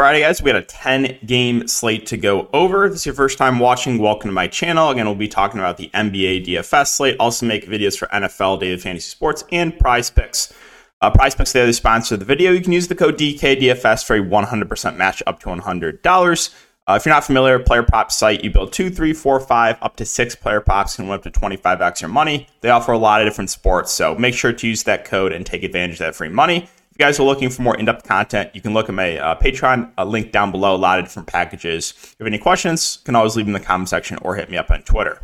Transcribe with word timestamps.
Friday, 0.00 0.20
guys. 0.20 0.42
We 0.42 0.48
had 0.48 0.56
a 0.56 0.64
10 0.64 1.18
game 1.26 1.68
slate 1.68 2.06
to 2.06 2.16
go 2.16 2.48
over. 2.54 2.86
If 2.86 2.92
this 2.92 3.02
is 3.02 3.06
your 3.06 3.14
first 3.14 3.36
time 3.36 3.58
watching, 3.58 3.98
welcome 3.98 4.30
to 4.30 4.32
my 4.32 4.48
channel. 4.48 4.88
Again, 4.88 5.04
we'll 5.04 5.14
be 5.14 5.28
talking 5.28 5.60
about 5.60 5.76
the 5.76 5.90
NBA 5.92 6.46
DFS 6.46 6.86
slate. 6.86 7.16
Also, 7.20 7.44
make 7.44 7.66
videos 7.66 7.98
for 7.98 8.06
NFL, 8.06 8.60
daily 8.60 8.78
fantasy 8.78 9.10
sports, 9.10 9.44
and 9.52 9.78
prize 9.78 10.08
picks. 10.08 10.54
Uh, 11.02 11.10
prize 11.10 11.34
picks, 11.34 11.52
they're 11.52 11.66
the 11.66 11.74
sponsor 11.74 12.14
of 12.14 12.20
the 12.20 12.24
video. 12.24 12.50
You 12.50 12.62
can 12.62 12.72
use 12.72 12.88
the 12.88 12.94
code 12.94 13.18
DKDFS 13.18 14.06
for 14.06 14.16
a 14.16 14.20
100% 14.20 14.96
match 14.96 15.22
up 15.26 15.38
to 15.40 15.48
$100. 15.48 16.54
Uh, 16.88 16.94
if 16.94 17.04
you're 17.04 17.14
not 17.14 17.24
familiar, 17.24 17.58
player 17.58 17.82
prop 17.82 18.10
site, 18.10 18.42
you 18.42 18.50
build 18.50 18.72
two, 18.72 18.88
three, 18.88 19.12
four, 19.12 19.38
five, 19.38 19.76
up 19.82 19.96
to 19.96 20.06
six 20.06 20.34
player 20.34 20.62
props 20.62 20.98
and 20.98 21.10
win 21.10 21.18
up 21.18 21.24
to 21.24 21.30
25x 21.30 22.00
your 22.00 22.08
money. 22.08 22.46
They 22.62 22.70
offer 22.70 22.92
a 22.92 22.98
lot 22.98 23.20
of 23.20 23.26
different 23.26 23.50
sports, 23.50 23.92
so 23.92 24.14
make 24.14 24.32
sure 24.32 24.54
to 24.54 24.66
use 24.66 24.82
that 24.84 25.04
code 25.04 25.34
and 25.34 25.44
take 25.44 25.62
advantage 25.62 25.96
of 25.96 26.06
that 26.06 26.14
free 26.14 26.30
money 26.30 26.70
you 27.00 27.06
guys 27.06 27.18
are 27.18 27.22
looking 27.22 27.48
for 27.48 27.62
more 27.62 27.78
in-depth 27.78 28.06
content, 28.06 28.50
you 28.52 28.60
can 28.60 28.74
look 28.74 28.90
at 28.90 28.94
my 28.94 29.16
uh, 29.16 29.34
Patreon 29.40 29.90
a 29.96 30.04
link 30.04 30.32
down 30.32 30.50
below. 30.50 30.74
A 30.74 30.76
lot 30.76 30.98
of 30.98 31.06
different 31.06 31.28
packages. 31.28 31.94
If 31.96 32.16
you 32.18 32.24
have 32.24 32.26
any 32.26 32.38
questions, 32.38 32.98
you 33.00 33.06
can 33.06 33.16
always 33.16 33.36
leave 33.36 33.46
them 33.46 33.54
in 33.54 33.60
the 33.62 33.66
comment 33.66 33.88
section 33.88 34.18
or 34.20 34.34
hit 34.34 34.50
me 34.50 34.58
up 34.58 34.70
on 34.70 34.82
Twitter. 34.82 35.22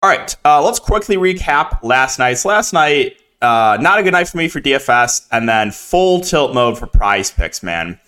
All 0.00 0.08
right, 0.08 0.34
uh, 0.44 0.62
let's 0.62 0.78
quickly 0.78 1.16
recap 1.16 1.82
last 1.82 2.20
night's. 2.20 2.44
Last 2.44 2.72
night, 2.72 3.16
uh, 3.42 3.78
not 3.80 3.98
a 3.98 4.04
good 4.04 4.12
night 4.12 4.28
for 4.28 4.38
me 4.38 4.46
for 4.46 4.60
DFS, 4.60 5.26
and 5.32 5.48
then 5.48 5.72
full 5.72 6.20
tilt 6.20 6.54
mode 6.54 6.78
for 6.78 6.86
prize 6.86 7.32
picks, 7.32 7.64
man. 7.64 7.98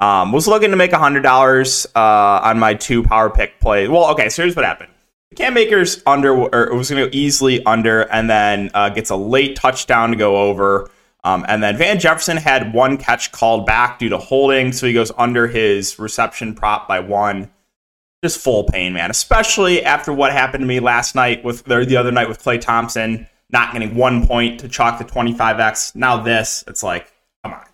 Um, 0.00 0.32
was 0.32 0.48
looking 0.48 0.70
to 0.70 0.76
make 0.76 0.90
$100 0.90 1.86
uh, 1.94 2.00
on 2.00 2.58
my 2.58 2.74
two 2.74 3.04
power 3.04 3.30
pick 3.30 3.60
plays. 3.60 3.88
Well, 3.88 4.10
okay, 4.10 4.28
so 4.28 4.42
here's 4.42 4.56
what 4.56 4.64
happened. 4.64 4.90
The 5.30 5.36
Cam 5.36 5.56
Akers 5.56 6.02
under, 6.04 6.36
or 6.36 6.64
it 6.64 6.74
was 6.74 6.90
going 6.90 7.04
to 7.04 7.08
go 7.08 7.16
easily 7.16 7.64
under, 7.64 8.02
and 8.02 8.28
then 8.28 8.72
uh, 8.74 8.88
gets 8.88 9.10
a 9.10 9.16
late 9.16 9.54
touchdown 9.54 10.10
to 10.10 10.16
go 10.16 10.36
over. 10.36 10.90
Um, 11.24 11.44
and 11.48 11.62
then 11.62 11.76
Van 11.76 11.98
Jefferson 11.98 12.36
had 12.36 12.72
one 12.72 12.96
catch 12.96 13.32
called 13.32 13.66
back 13.66 13.98
due 13.98 14.08
to 14.10 14.18
holding, 14.18 14.72
so 14.72 14.86
he 14.86 14.92
goes 14.92 15.12
under 15.18 15.46
his 15.46 15.98
reception 15.98 16.54
prop 16.54 16.86
by 16.86 17.00
one. 17.00 17.50
Just 18.22 18.40
full 18.40 18.64
pain, 18.64 18.92
man. 18.92 19.10
Especially 19.10 19.84
after 19.84 20.12
what 20.12 20.32
happened 20.32 20.62
to 20.62 20.66
me 20.66 20.80
last 20.80 21.14
night 21.14 21.44
with 21.44 21.64
the 21.64 21.96
other 21.96 22.10
night 22.10 22.28
with 22.28 22.42
Klay 22.42 22.60
Thompson 22.60 23.28
not 23.50 23.72
getting 23.72 23.94
one 23.94 24.26
point 24.26 24.60
to 24.60 24.68
chalk 24.68 24.98
the 24.98 25.04
25x. 25.04 25.94
Now 25.96 26.22
this, 26.22 26.64
it's 26.66 26.82
like, 26.82 27.10
come 27.42 27.54
on, 27.54 27.64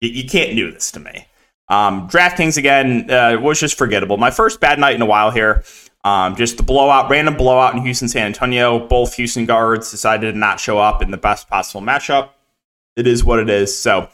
you, 0.00 0.10
you 0.10 0.28
can't 0.28 0.56
do 0.56 0.72
this 0.72 0.90
to 0.92 1.00
me. 1.00 1.26
Um, 1.68 2.08
DraftKings 2.08 2.56
again 2.56 3.10
uh, 3.10 3.38
was 3.40 3.60
just 3.60 3.78
forgettable. 3.78 4.16
My 4.16 4.30
first 4.30 4.60
bad 4.60 4.78
night 4.78 4.94
in 4.94 5.02
a 5.02 5.06
while 5.06 5.30
here. 5.30 5.64
Um, 6.02 6.36
just 6.36 6.58
the 6.58 6.62
blowout, 6.62 7.08
random 7.08 7.34
blowout 7.34 7.74
in 7.74 7.80
Houston, 7.80 8.08
San 8.08 8.26
Antonio. 8.26 8.86
Both 8.86 9.14
Houston 9.14 9.46
guards 9.46 9.90
decided 9.90 10.32
to 10.32 10.38
not 10.38 10.60
show 10.60 10.78
up 10.78 11.00
in 11.00 11.10
the 11.10 11.16
best 11.16 11.48
possible 11.48 11.80
matchup 11.80 12.30
it 12.96 13.06
is 13.06 13.24
what 13.24 13.38
it 13.38 13.50
is. 13.50 13.76
So, 13.76 14.08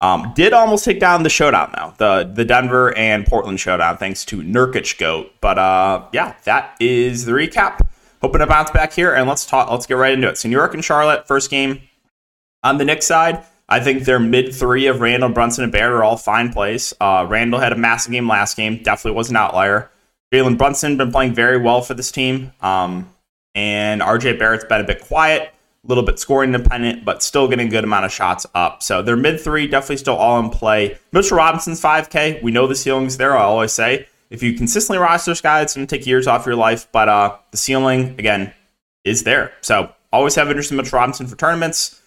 um, 0.00 0.32
did 0.36 0.52
almost 0.52 0.84
take 0.84 1.00
down 1.00 1.24
the 1.24 1.30
showdown 1.30 1.72
though, 1.76 1.92
the 1.98 2.30
the 2.32 2.44
Denver 2.44 2.96
and 2.96 3.26
Portland 3.26 3.58
showdown, 3.58 3.96
thanks 3.96 4.24
to 4.26 4.42
Nurkic 4.42 4.98
goat. 4.98 5.32
But 5.40 5.58
uh, 5.58 6.06
yeah, 6.12 6.34
that 6.44 6.76
is 6.80 7.24
the 7.24 7.32
recap. 7.32 7.80
Hoping 8.20 8.40
to 8.40 8.46
bounce 8.46 8.70
back 8.70 8.92
here, 8.92 9.14
and 9.14 9.28
let's 9.28 9.46
talk. 9.46 9.70
Let's 9.70 9.86
get 9.86 9.94
right 9.94 10.12
into 10.12 10.28
it. 10.28 10.38
So 10.38 10.48
New 10.48 10.56
York 10.56 10.74
and 10.74 10.84
Charlotte, 10.84 11.26
first 11.26 11.50
game 11.50 11.80
on 12.62 12.78
the 12.78 12.84
Knicks 12.84 13.06
side. 13.06 13.44
I 13.68 13.80
think 13.80 14.04
their 14.04 14.18
mid 14.18 14.54
three 14.54 14.86
of 14.86 15.00
Randle, 15.00 15.28
Brunson, 15.28 15.64
and 15.64 15.72
Barrett 15.72 15.94
are 15.94 16.04
all 16.04 16.16
fine 16.16 16.52
plays. 16.52 16.94
Uh, 17.00 17.26
Randle 17.28 17.60
had 17.60 17.72
a 17.72 17.76
massive 17.76 18.12
game 18.12 18.28
last 18.28 18.56
game, 18.56 18.82
definitely 18.82 19.16
was 19.16 19.30
an 19.30 19.36
outlier. 19.36 19.90
Jalen 20.32 20.58
Brunson 20.58 20.96
been 20.96 21.10
playing 21.10 21.34
very 21.34 21.58
well 21.58 21.80
for 21.80 21.94
this 21.94 22.10
team, 22.10 22.52
um, 22.60 23.12
and 23.54 24.00
RJ 24.00 24.38
Barrett's 24.38 24.64
been 24.64 24.80
a 24.80 24.84
bit 24.84 25.00
quiet 25.00 25.52
little 25.84 26.04
bit 26.04 26.18
scoring 26.18 26.52
dependent, 26.52 27.04
but 27.04 27.22
still 27.22 27.48
getting 27.48 27.68
a 27.68 27.70
good 27.70 27.84
amount 27.84 28.04
of 28.04 28.12
shots 28.12 28.46
up. 28.54 28.82
So 28.82 29.02
their 29.02 29.16
mid 29.16 29.40
three 29.40 29.66
definitely 29.66 29.98
still 29.98 30.16
all 30.16 30.38
in 30.40 30.50
play. 30.50 30.98
Mitchell 31.12 31.36
Robinson's 31.38 31.80
5K. 31.80 32.42
We 32.42 32.50
know 32.50 32.66
the 32.66 32.74
ceiling's 32.74 33.16
there. 33.16 33.36
I 33.36 33.42
always 33.42 33.72
say 33.72 34.06
if 34.30 34.42
you 34.42 34.54
consistently 34.54 34.98
roster 34.98 35.30
this 35.30 35.40
guy, 35.40 35.62
it's 35.62 35.74
going 35.74 35.86
to 35.86 35.96
take 35.96 36.06
years 36.06 36.26
off 36.26 36.46
your 36.46 36.56
life, 36.56 36.88
but 36.92 37.08
uh, 37.08 37.36
the 37.50 37.56
ceiling 37.56 38.14
again 38.18 38.52
is 39.04 39.24
there. 39.24 39.52
So 39.60 39.92
always 40.12 40.34
have 40.34 40.48
interest 40.48 40.70
in 40.70 40.76
Mitchell 40.76 40.98
Robinson 40.98 41.26
for 41.26 41.36
tournaments. 41.36 42.00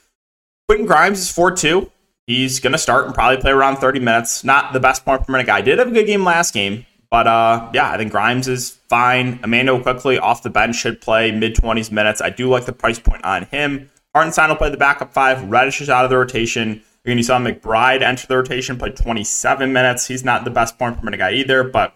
Quentin 0.68 0.86
Grimes 0.86 1.20
is 1.20 1.32
4 1.32 1.52
2. 1.56 1.92
He's 2.28 2.60
going 2.60 2.72
to 2.72 2.78
start 2.78 3.06
and 3.06 3.16
probably 3.16 3.42
play 3.42 3.52
around 3.52 3.78
30 3.78 4.00
minutes. 4.00 4.44
Not 4.44 4.74
the 4.74 4.80
best 4.80 5.04
point 5.04 5.26
per 5.26 5.32
minute 5.32 5.48
guy. 5.48 5.62
Did 5.62 5.80
have 5.80 5.88
a 5.88 5.92
good 5.92 6.06
game 6.06 6.24
last 6.24 6.54
game, 6.54 6.86
but 7.12 7.28
uh, 7.28 7.70
yeah, 7.74 7.92
I 7.92 7.98
think 7.98 8.12
Grimes 8.12 8.48
is 8.48 8.72
fine. 8.88 9.40
Immanuel 9.44 9.82
Quickley 9.82 10.18
off 10.18 10.42
the 10.42 10.50
bench 10.50 10.78
should 10.78 11.02
play 11.02 11.32
mid 11.32 11.56
20s 11.56 11.92
minutes. 11.92 12.22
I 12.22 12.30
do 12.30 12.50
like 12.50 12.66
the 12.66 12.74
price 12.74 13.00
point 13.00 13.24
on 13.26 13.44
him. 13.46 13.90
Hartenstein 14.16 14.50
will 14.50 14.56
play 14.56 14.70
the 14.70 14.78
backup 14.78 15.14
five. 15.14 15.44
Reddish 15.50 15.82
is 15.82 15.90
out 15.90 16.06
of 16.06 16.10
the 16.10 16.18
rotation. 16.18 16.82
You're 17.04 17.16
going 17.16 17.18
to 17.18 17.24
saw 17.24 17.40
McBride 17.40 18.02
enter 18.02 18.28
the 18.28 18.38
rotation, 18.38 18.78
play 18.78 18.92
27 18.92 19.74
minutes. 19.74 20.08
He's 20.08 20.24
not 20.24 20.46
the 20.46 20.52
best 20.52 20.78
point 20.78 20.98
per 20.98 21.04
minute 21.04 21.18
guy 21.18 21.34
either, 21.34 21.64
but 21.64 21.96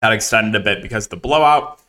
that 0.00 0.12
extended 0.12 0.60
a 0.60 0.64
bit 0.64 0.82
because 0.82 1.06
of 1.06 1.10
the 1.10 1.16
blowout. 1.16 1.80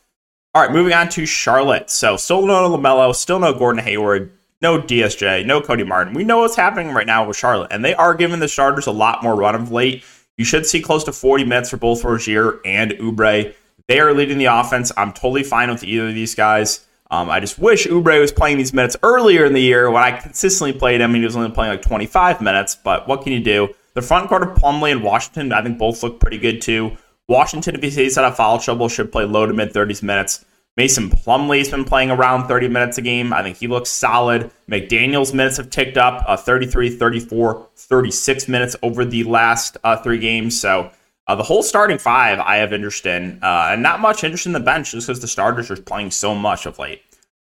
All 0.54 0.62
right, 0.62 0.72
moving 0.72 0.92
on 0.92 1.08
to 1.10 1.24
Charlotte. 1.24 1.88
So 1.90 2.16
still 2.16 2.44
no 2.44 2.76
LaMelo, 2.76 3.14
still 3.14 3.38
no 3.38 3.54
Gordon 3.54 3.84
Hayward, 3.84 4.32
no 4.60 4.80
DSJ, 4.80 5.46
no 5.46 5.60
Cody 5.60 5.84
Martin. 5.84 6.12
We 6.12 6.24
know 6.24 6.40
what's 6.40 6.56
happening 6.56 6.92
right 6.92 7.06
now 7.06 7.26
with 7.26 7.36
Charlotte, 7.36 7.70
and 7.70 7.84
they 7.84 7.94
are 7.94 8.14
giving 8.14 8.40
the 8.40 8.48
starters 8.48 8.88
a 8.88 8.92
lot 8.92 9.22
more 9.22 9.36
run 9.36 9.54
of 9.54 9.70
late. 9.70 10.02
You 10.40 10.46
should 10.46 10.64
see 10.64 10.80
close 10.80 11.04
to 11.04 11.12
40 11.12 11.44
minutes 11.44 11.68
for 11.68 11.76
both 11.76 12.02
Rozier 12.02 12.60
and 12.64 12.92
Oubre. 12.92 13.54
They 13.88 14.00
are 14.00 14.14
leading 14.14 14.38
the 14.38 14.46
offense. 14.46 14.90
I'm 14.96 15.12
totally 15.12 15.42
fine 15.42 15.68
with 15.68 15.84
either 15.84 16.08
of 16.08 16.14
these 16.14 16.34
guys. 16.34 16.86
Um, 17.10 17.28
I 17.28 17.40
just 17.40 17.58
wish 17.58 17.86
Oubre 17.86 18.18
was 18.18 18.32
playing 18.32 18.56
these 18.56 18.72
minutes 18.72 18.96
earlier 19.02 19.44
in 19.44 19.52
the 19.52 19.60
year 19.60 19.90
when 19.90 20.02
I 20.02 20.12
consistently 20.12 20.72
played 20.72 21.02
him 21.02 21.10
and 21.10 21.18
he 21.18 21.26
was 21.26 21.36
only 21.36 21.50
playing 21.50 21.72
like 21.72 21.82
25 21.82 22.40
minutes. 22.40 22.74
But 22.74 23.06
what 23.06 23.20
can 23.20 23.34
you 23.34 23.40
do? 23.40 23.68
The 23.92 24.00
front 24.00 24.30
court 24.30 24.42
of 24.42 24.56
Plumlee 24.56 24.92
and 24.92 25.02
Washington, 25.02 25.52
I 25.52 25.62
think 25.62 25.76
both 25.76 26.02
look 26.02 26.20
pretty 26.20 26.38
good 26.38 26.62
too. 26.62 26.96
Washington, 27.28 27.74
if 27.74 27.82
he 27.82 27.90
stays 27.90 28.16
out 28.16 28.24
of 28.24 28.34
foul 28.34 28.58
trouble, 28.58 28.88
should 28.88 29.12
play 29.12 29.26
low 29.26 29.44
to 29.44 29.52
mid 29.52 29.74
30s 29.74 30.02
minutes. 30.02 30.46
Mason 30.80 31.10
Plumlee's 31.10 31.68
been 31.68 31.84
playing 31.84 32.10
around 32.10 32.48
30 32.48 32.68
minutes 32.68 32.96
a 32.96 33.02
game. 33.02 33.34
I 33.34 33.42
think 33.42 33.58
he 33.58 33.66
looks 33.66 33.90
solid. 33.90 34.50
McDaniel's 34.66 35.34
minutes 35.34 35.58
have 35.58 35.68
ticked 35.68 35.98
up 35.98 36.24
uh, 36.26 36.38
33, 36.38 36.88
34, 36.88 37.68
36 37.76 38.48
minutes 38.48 38.76
over 38.82 39.04
the 39.04 39.24
last 39.24 39.76
uh, 39.84 39.98
three 39.98 40.16
games. 40.16 40.58
So 40.58 40.90
uh, 41.26 41.34
the 41.34 41.42
whole 41.42 41.62
starting 41.62 41.98
five 41.98 42.38
I 42.38 42.56
have 42.56 42.72
interest 42.72 43.04
in, 43.04 43.40
uh, 43.42 43.68
and 43.72 43.82
not 43.82 44.00
much 44.00 44.24
interest 44.24 44.46
in 44.46 44.52
the 44.52 44.60
bench 44.60 44.92
just 44.92 45.06
because 45.06 45.20
the 45.20 45.28
starters 45.28 45.70
are 45.70 45.76
playing 45.76 46.12
so 46.12 46.34
much 46.34 46.64
of 46.64 46.78
late. 46.78 47.02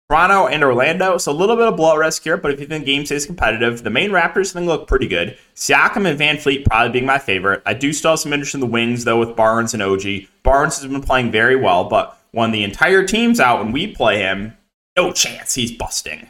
Toronto 0.10 0.48
and 0.48 0.64
Orlando, 0.64 1.18
so 1.18 1.32
a 1.32 1.34
little 1.34 1.58
bit 1.58 1.68
of 1.68 1.76
blowout 1.76 1.98
risk 1.98 2.24
here, 2.24 2.38
but 2.38 2.52
if 2.52 2.62
you 2.62 2.68
think 2.68 2.86
game 2.86 3.06
stays 3.06 3.26
competitive, 3.26 3.84
the 3.84 3.90
main 3.90 4.12
Raptors 4.12 4.54
think 4.54 4.68
look 4.68 4.88
pretty 4.88 5.08
good. 5.08 5.38
Siakam 5.56 6.08
and 6.08 6.18
VanVleet 6.18 6.64
probably 6.64 6.94
being 6.94 7.06
my 7.06 7.18
favorite. 7.18 7.64
I 7.66 7.74
do 7.74 7.92
still 7.92 8.12
have 8.12 8.20
some 8.20 8.32
interest 8.32 8.54
in 8.54 8.62
the 8.62 8.66
wings 8.66 9.04
though 9.04 9.20
with 9.20 9.36
Barnes 9.36 9.74
and 9.74 9.84
OG. 9.84 10.04
Barnes 10.44 10.80
has 10.80 10.90
been 10.90 11.02
playing 11.02 11.32
very 11.32 11.58
well, 11.58 11.86
but 11.86 12.18
when 12.36 12.52
the 12.52 12.66
entire 12.66 13.02
team's 13.06 13.40
out 13.40 13.62
and 13.62 13.74
we 13.74 13.88
play 13.88 14.18
him, 14.18 14.58
no 14.98 15.14
chance 15.14 15.54
he's 15.54 15.72
busting. 15.72 16.30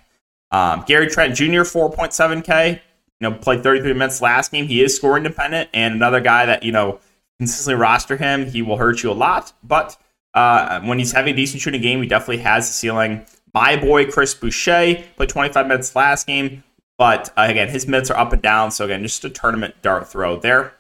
Um, 0.52 0.84
Gary 0.86 1.08
Trent 1.08 1.34
Jr. 1.34 1.64
4.7K, 1.64 2.74
you 2.74 2.80
know, 3.22 3.32
played 3.36 3.64
33 3.64 3.94
minutes 3.94 4.22
last 4.22 4.52
game. 4.52 4.68
He 4.68 4.84
is 4.84 4.96
scoring 4.96 5.24
dependent, 5.24 5.72
and 5.74 5.96
another 5.96 6.22
guy 6.22 6.46
that 6.46 6.62
you 6.62 6.72
know 6.72 7.00
consistently 7.40 7.82
roster 7.82 8.18
him, 8.18 8.46
he 8.46 8.62
will 8.62 8.78
hurt 8.78 9.02
you 9.02 9.10
a 9.10 9.14
lot. 9.14 9.52
But 9.64 9.98
uh, 10.36 10.80
when 10.82 11.00
he's 11.00 11.12
having 11.12 11.34
a 11.34 11.36
decent 11.36 11.64
shooting 11.64 11.82
game, 11.82 12.04
he 12.04 12.08
definitely 12.08 12.44
has 12.44 12.68
the 12.68 12.74
ceiling. 12.74 13.26
My 13.56 13.76
boy 13.76 14.06
Chris 14.06 14.36
Boucher 14.36 15.04
played 15.16 15.30
25 15.30 15.66
minutes 15.66 15.96
last 15.96 16.28
game, 16.28 16.64
but 17.00 17.30
uh, 17.36 17.48
again, 17.50 17.70
his 17.70 17.88
minutes 17.88 18.12
are 18.12 18.18
up 18.18 18.32
and 18.32 18.44
down. 18.44 18.70
So 18.70 18.86
again, 18.86 19.02
just 19.02 19.26
a 19.26 19.30
tournament 19.32 19.74
dart 19.82 20.08
throw 20.08 20.38
there. 20.38 20.76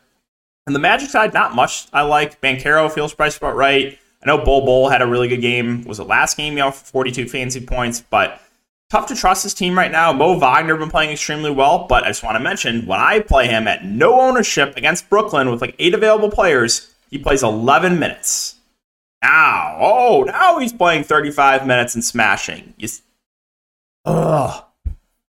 And 0.67 0.75
the 0.75 0.79
Magic 0.79 1.09
side, 1.09 1.33
not 1.33 1.55
much 1.55 1.87
I 1.91 2.03
like. 2.03 2.39
Banchero 2.41 2.91
feels 2.91 3.15
priced 3.15 3.37
about 3.37 3.55
right. 3.55 3.97
I 4.25 4.27
know 4.27 4.43
Bol 4.43 4.65
Bol 4.65 4.89
had 4.89 5.03
a 5.03 5.07
really 5.07 5.27
good 5.27 5.41
game. 5.41 5.83
Was 5.83 5.99
it 5.99 6.07
last 6.07 6.35
game? 6.35 6.53
You 6.53 6.59
know, 6.59 6.71
42 6.71 7.27
fancy 7.27 7.61
points, 7.61 8.01
but 8.01 8.41
tough 8.89 9.05
to 9.07 9.15
trust 9.15 9.43
this 9.43 9.53
team 9.53 9.77
right 9.77 9.91
now. 9.91 10.11
Mo 10.11 10.39
Wagner 10.39 10.75
been 10.77 10.89
playing 10.89 11.11
extremely 11.11 11.51
well, 11.51 11.85
but 11.87 12.03
I 12.03 12.07
just 12.07 12.23
want 12.23 12.35
to 12.35 12.39
mention 12.39 12.87
when 12.87 12.99
I 12.99 13.19
play 13.19 13.47
him 13.47 13.67
at 13.67 13.85
no 13.85 14.19
ownership 14.19 14.75
against 14.77 15.09
Brooklyn 15.09 15.51
with 15.51 15.61
like 15.61 15.75
eight 15.77 15.93
available 15.93 16.31
players, 16.31 16.91
he 17.11 17.19
plays 17.19 17.43
11 17.43 17.99
minutes. 17.99 18.55
Now, 19.21 19.77
oh, 19.79 20.23
now 20.23 20.57
he's 20.57 20.73
playing 20.73 21.03
35 21.03 21.67
minutes 21.67 21.93
and 21.93 22.03
smashing. 22.03 22.73
You, 22.77 22.89
ugh. 24.05 24.63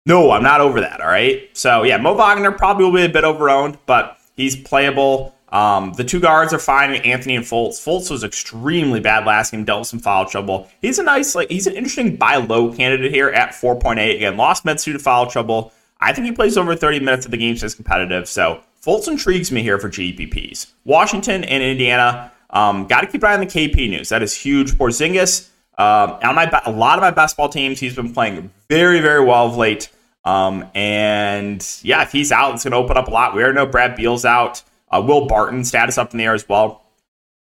No, 0.06 0.30
I'm 0.30 0.42
not 0.42 0.60
over 0.60 0.80
that. 0.80 1.00
All 1.02 1.08
right. 1.08 1.50
So 1.52 1.82
yeah, 1.82 1.98
Mo 1.98 2.14
Wagner 2.14 2.52
probably 2.52 2.84
will 2.84 2.92
be 2.92 3.04
a 3.04 3.08
bit 3.08 3.24
overowned, 3.24 3.76
but 3.84 4.16
he's 4.36 4.56
playable. 4.56 5.34
Um, 5.56 5.94
the 5.94 6.04
two 6.04 6.20
guards 6.20 6.52
are 6.52 6.58
fine, 6.58 6.96
Anthony 6.96 7.34
and 7.34 7.44
Fultz. 7.44 7.82
Fultz 7.82 8.10
was 8.10 8.22
extremely 8.22 9.00
bad 9.00 9.24
last 9.24 9.52
game, 9.52 9.64
dealt 9.64 9.80
with 9.80 9.88
some 9.88 10.00
foul 10.00 10.26
trouble. 10.26 10.68
He's 10.82 10.98
a 10.98 11.02
nice, 11.02 11.34
like, 11.34 11.48
he's 11.48 11.66
an 11.66 11.72
interesting 11.72 12.16
buy 12.16 12.36
low 12.36 12.74
candidate 12.74 13.10
here 13.10 13.30
at 13.30 13.52
4.8. 13.52 14.16
Again, 14.16 14.36
lost 14.36 14.66
due 14.66 14.92
to 14.92 14.98
foul 14.98 15.26
trouble. 15.28 15.72
I 15.98 16.12
think 16.12 16.26
he 16.26 16.32
plays 16.32 16.58
over 16.58 16.76
30 16.76 17.00
minutes 17.00 17.24
of 17.24 17.30
the 17.30 17.38
game, 17.38 17.56
stays 17.56 17.74
competitive. 17.74 18.28
So 18.28 18.60
Fultz 18.84 19.08
intrigues 19.08 19.50
me 19.50 19.62
here 19.62 19.78
for 19.78 19.88
GPPs. 19.88 20.72
Washington 20.84 21.42
and 21.44 21.62
Indiana, 21.62 22.32
um, 22.50 22.86
got 22.86 23.00
to 23.00 23.06
keep 23.06 23.22
an 23.22 23.30
eye 23.30 23.34
on 23.34 23.40
the 23.40 23.46
KP 23.46 23.88
news. 23.88 24.10
That 24.10 24.22
is 24.22 24.34
huge. 24.36 24.72
Porzingis, 24.72 25.48
uh, 25.78 26.18
on 26.22 26.34
my 26.34 26.50
a 26.66 26.70
lot 26.70 26.98
of 26.98 27.02
my 27.02 27.10
best 27.10 27.34
ball 27.34 27.48
teams, 27.48 27.80
he's 27.80 27.96
been 27.96 28.12
playing 28.12 28.50
very, 28.68 29.00
very 29.00 29.24
well 29.24 29.46
of 29.46 29.56
late. 29.56 29.88
Um, 30.22 30.68
and 30.74 31.66
yeah, 31.80 32.02
if 32.02 32.12
he's 32.12 32.30
out, 32.30 32.52
it's 32.52 32.64
going 32.64 32.72
to 32.72 32.76
open 32.76 32.98
up 32.98 33.08
a 33.08 33.10
lot. 33.10 33.34
We 33.34 33.42
already 33.42 33.56
know 33.56 33.64
Brad 33.64 33.96
Beal's 33.96 34.26
out. 34.26 34.62
Uh, 34.90 35.02
Will 35.06 35.26
Barton 35.26 35.64
status 35.64 35.98
up 35.98 36.12
in 36.12 36.18
the 36.18 36.24
air 36.24 36.34
as 36.34 36.48
well. 36.48 36.82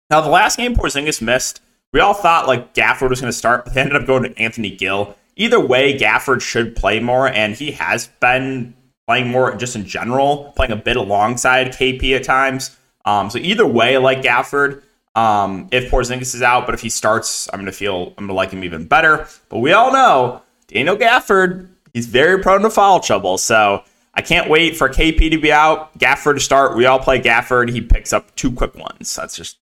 Now, 0.10 0.22
the 0.22 0.30
last 0.30 0.58
game 0.58 0.76
Porzingis 0.76 1.22
missed, 1.22 1.62
we 1.92 2.00
all 2.00 2.14
thought 2.14 2.48
like 2.48 2.74
Gafford 2.74 3.10
was 3.10 3.22
going 3.22 3.32
to 3.32 3.38
start, 3.38 3.66
but 3.66 3.74
they 3.74 3.82
ended 3.82 3.96
up 3.96 4.08
going 4.08 4.24
to 4.24 4.38
Anthony 4.38 4.70
Gill. 4.70 5.16
Either 5.36 5.60
way, 5.60 5.98
Gafford 5.98 6.42
should 6.42 6.76
play 6.76 7.00
more, 7.00 7.28
and 7.28 7.56
he 7.56 7.72
has 7.72 8.08
been 8.20 8.74
playing 9.08 9.28
more 9.28 9.56
just 9.56 9.76
in 9.76 9.86
general, 9.86 10.54
playing 10.56 10.72
a 10.72 10.76
bit 10.76 10.98
alongside 10.98 11.68
KP 11.68 12.16
at 12.16 12.24
times. 12.24 12.76
Um, 13.06 13.30
so 13.30 13.38
either 13.38 13.66
way, 13.66 13.98
like 13.98 14.22
Gafford. 14.22 14.82
Um, 15.16 15.70
if 15.72 15.90
Porzingis 15.90 16.36
is 16.36 16.42
out, 16.42 16.66
but 16.66 16.76
if 16.76 16.82
he 16.82 16.90
starts, 16.90 17.48
I'm 17.54 17.60
going 17.60 17.68
to 17.68 17.72
feel 17.72 18.08
I'm 18.18 18.26
going 18.26 18.28
to 18.28 18.34
like 18.34 18.52
him 18.52 18.66
even 18.66 18.86
better. 18.86 19.28
But 19.48 19.60
we 19.60 19.72
all 19.72 19.94
know 19.94 20.42
Daniel 20.68 20.98
Gafford, 20.98 21.70
he's 21.94 22.06
very 22.06 22.42
prone 22.42 22.64
to 22.64 22.70
foul 22.70 23.00
trouble. 23.00 23.38
So 23.38 23.84
I 24.16 24.22
can't 24.22 24.50
wait 24.50 24.78
for 24.78 24.88
KP 24.88 25.30
to 25.32 25.38
be 25.38 25.52
out, 25.52 25.98
Gafford 26.00 26.36
to 26.36 26.40
start. 26.40 26.78
We 26.78 26.86
all 26.86 27.00
play 27.00 27.20
Gafford. 27.20 27.70
He 27.70 27.82
picks 27.82 28.14
up 28.14 28.34
two 28.36 28.52
quick 28.52 28.76
ones. 28.76 29.14
That's 29.16 29.36
just 29.36 29.58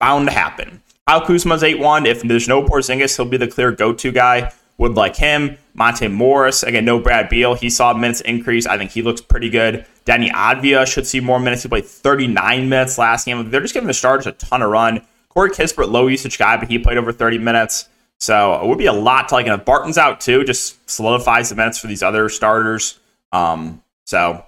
bound 0.00 0.28
to 0.28 0.32
happen. 0.32 0.82
Kyle 1.06 1.20
Kuzma's 1.20 1.62
8 1.62 1.78
1. 1.78 2.06
If 2.06 2.22
there's 2.22 2.48
no 2.48 2.62
Porzingis, 2.62 3.16
he'll 3.16 3.26
be 3.26 3.36
the 3.36 3.48
clear 3.48 3.72
go 3.72 3.92
to 3.92 4.12
guy. 4.12 4.52
Would 4.78 4.94
like 4.94 5.16
him. 5.16 5.58
Monte 5.74 6.08
Morris, 6.08 6.62
again, 6.62 6.84
no 6.84 7.00
Brad 7.00 7.28
Beal. 7.28 7.54
He 7.54 7.68
saw 7.68 7.92
minutes 7.92 8.20
increase. 8.20 8.66
I 8.66 8.78
think 8.78 8.92
he 8.92 9.02
looks 9.02 9.20
pretty 9.20 9.50
good. 9.50 9.84
Deni 10.04 10.30
Avdija 10.30 10.86
should 10.86 11.06
see 11.06 11.20
more 11.20 11.40
minutes. 11.40 11.62
He 11.62 11.68
played 11.68 11.84
39 11.84 12.68
minutes 12.68 12.98
last 12.98 13.26
game. 13.26 13.50
They're 13.50 13.60
just 13.60 13.74
giving 13.74 13.88
the 13.88 13.94
starters 13.94 14.26
a 14.26 14.32
ton 14.32 14.62
of 14.62 14.70
run. 14.70 15.04
Corey 15.28 15.50
Kispert, 15.50 15.90
low 15.90 16.06
usage 16.06 16.38
guy, 16.38 16.56
but 16.56 16.68
he 16.68 16.78
played 16.78 16.96
over 16.96 17.12
30 17.12 17.38
minutes. 17.38 17.88
So 18.18 18.60
it 18.60 18.66
would 18.66 18.78
be 18.78 18.86
a 18.86 18.92
lot 18.92 19.28
to 19.28 19.34
like. 19.34 19.46
And 19.46 19.60
if 19.60 19.64
Barton's 19.64 19.98
out 19.98 20.20
too, 20.20 20.44
just 20.44 20.90
solidifies 20.90 21.48
the 21.48 21.54
minutes 21.54 21.78
for 21.78 21.86
these 21.86 22.02
other 22.02 22.28
starters. 22.28 22.98
Um, 23.32 23.82
so 24.08 24.42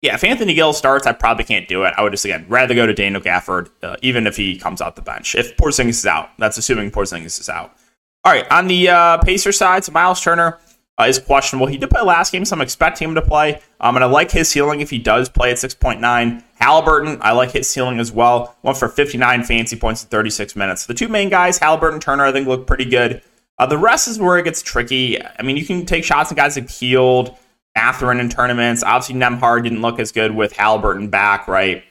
yeah, 0.00 0.14
if 0.14 0.24
Anthony 0.24 0.54
Gill 0.54 0.72
starts, 0.72 1.06
I 1.06 1.12
probably 1.12 1.44
can't 1.44 1.68
do 1.68 1.84
it. 1.84 1.92
I 1.98 2.02
would 2.02 2.12
just 2.12 2.24
again 2.24 2.46
rather 2.48 2.74
go 2.74 2.86
to 2.86 2.94
Daniel 2.94 3.20
Gafford, 3.20 3.68
uh, 3.82 3.96
even 4.00 4.26
if 4.26 4.36
he 4.36 4.58
comes 4.58 4.80
out 4.80 4.96
the 4.96 5.02
bench. 5.02 5.34
If 5.34 5.58
Porzingis 5.58 5.88
is 5.88 6.06
out, 6.06 6.30
that's 6.38 6.56
assuming 6.56 6.90
Porzingis 6.90 7.38
is 7.38 7.50
out. 7.50 7.76
All 8.24 8.32
right, 8.32 8.50
on 8.50 8.68
the 8.68 8.88
uh, 8.88 9.18
Pacer 9.18 9.52
side, 9.52 9.84
so 9.84 9.92
Miles 9.92 10.22
Turner 10.22 10.58
uh, 10.98 11.04
is 11.04 11.18
questionable. 11.18 11.66
He 11.66 11.76
did 11.76 11.90
play 11.90 12.00
last 12.00 12.32
game, 12.32 12.46
so 12.46 12.56
I'm 12.56 12.62
expecting 12.62 13.10
him 13.10 13.14
to 13.16 13.22
play. 13.22 13.60
Um, 13.80 13.96
and 13.96 14.04
I 14.04 14.08
like 14.08 14.30
his 14.30 14.48
ceiling 14.48 14.80
if 14.80 14.88
he 14.88 14.98
does 14.98 15.28
play 15.28 15.50
at 15.50 15.58
6.9. 15.58 16.42
Halliburton, 16.54 17.18
I 17.20 17.32
like 17.32 17.50
his 17.50 17.68
ceiling 17.68 18.00
as 18.00 18.10
well. 18.10 18.56
Went 18.62 18.78
for 18.78 18.88
59 18.88 19.44
fancy 19.44 19.76
points 19.76 20.02
in 20.02 20.08
36 20.08 20.56
minutes. 20.56 20.86
The 20.86 20.94
two 20.94 21.08
main 21.08 21.28
guys, 21.28 21.58
Halliburton, 21.58 22.00
Turner, 22.00 22.24
I 22.24 22.32
think 22.32 22.48
look 22.48 22.66
pretty 22.66 22.86
good. 22.86 23.22
Uh, 23.58 23.66
the 23.66 23.76
rest 23.76 24.08
is 24.08 24.18
where 24.18 24.38
it 24.38 24.44
gets 24.44 24.62
tricky. 24.62 25.22
I 25.22 25.42
mean, 25.42 25.58
you 25.58 25.66
can 25.66 25.84
take 25.84 26.04
shots 26.04 26.30
at 26.30 26.36
guys 26.36 26.56
like 26.56 26.70
Hield, 26.70 27.36
Mathurin 27.76 28.20
in 28.20 28.28
tournaments. 28.28 28.82
Obviously, 28.82 29.14
Nembhard 29.14 29.64
didn't 29.64 29.82
look 29.82 29.98
as 29.98 30.12
good 30.12 30.34
with 30.34 30.52
Halliburton 30.52 31.08
back, 31.08 31.48
right? 31.48 31.84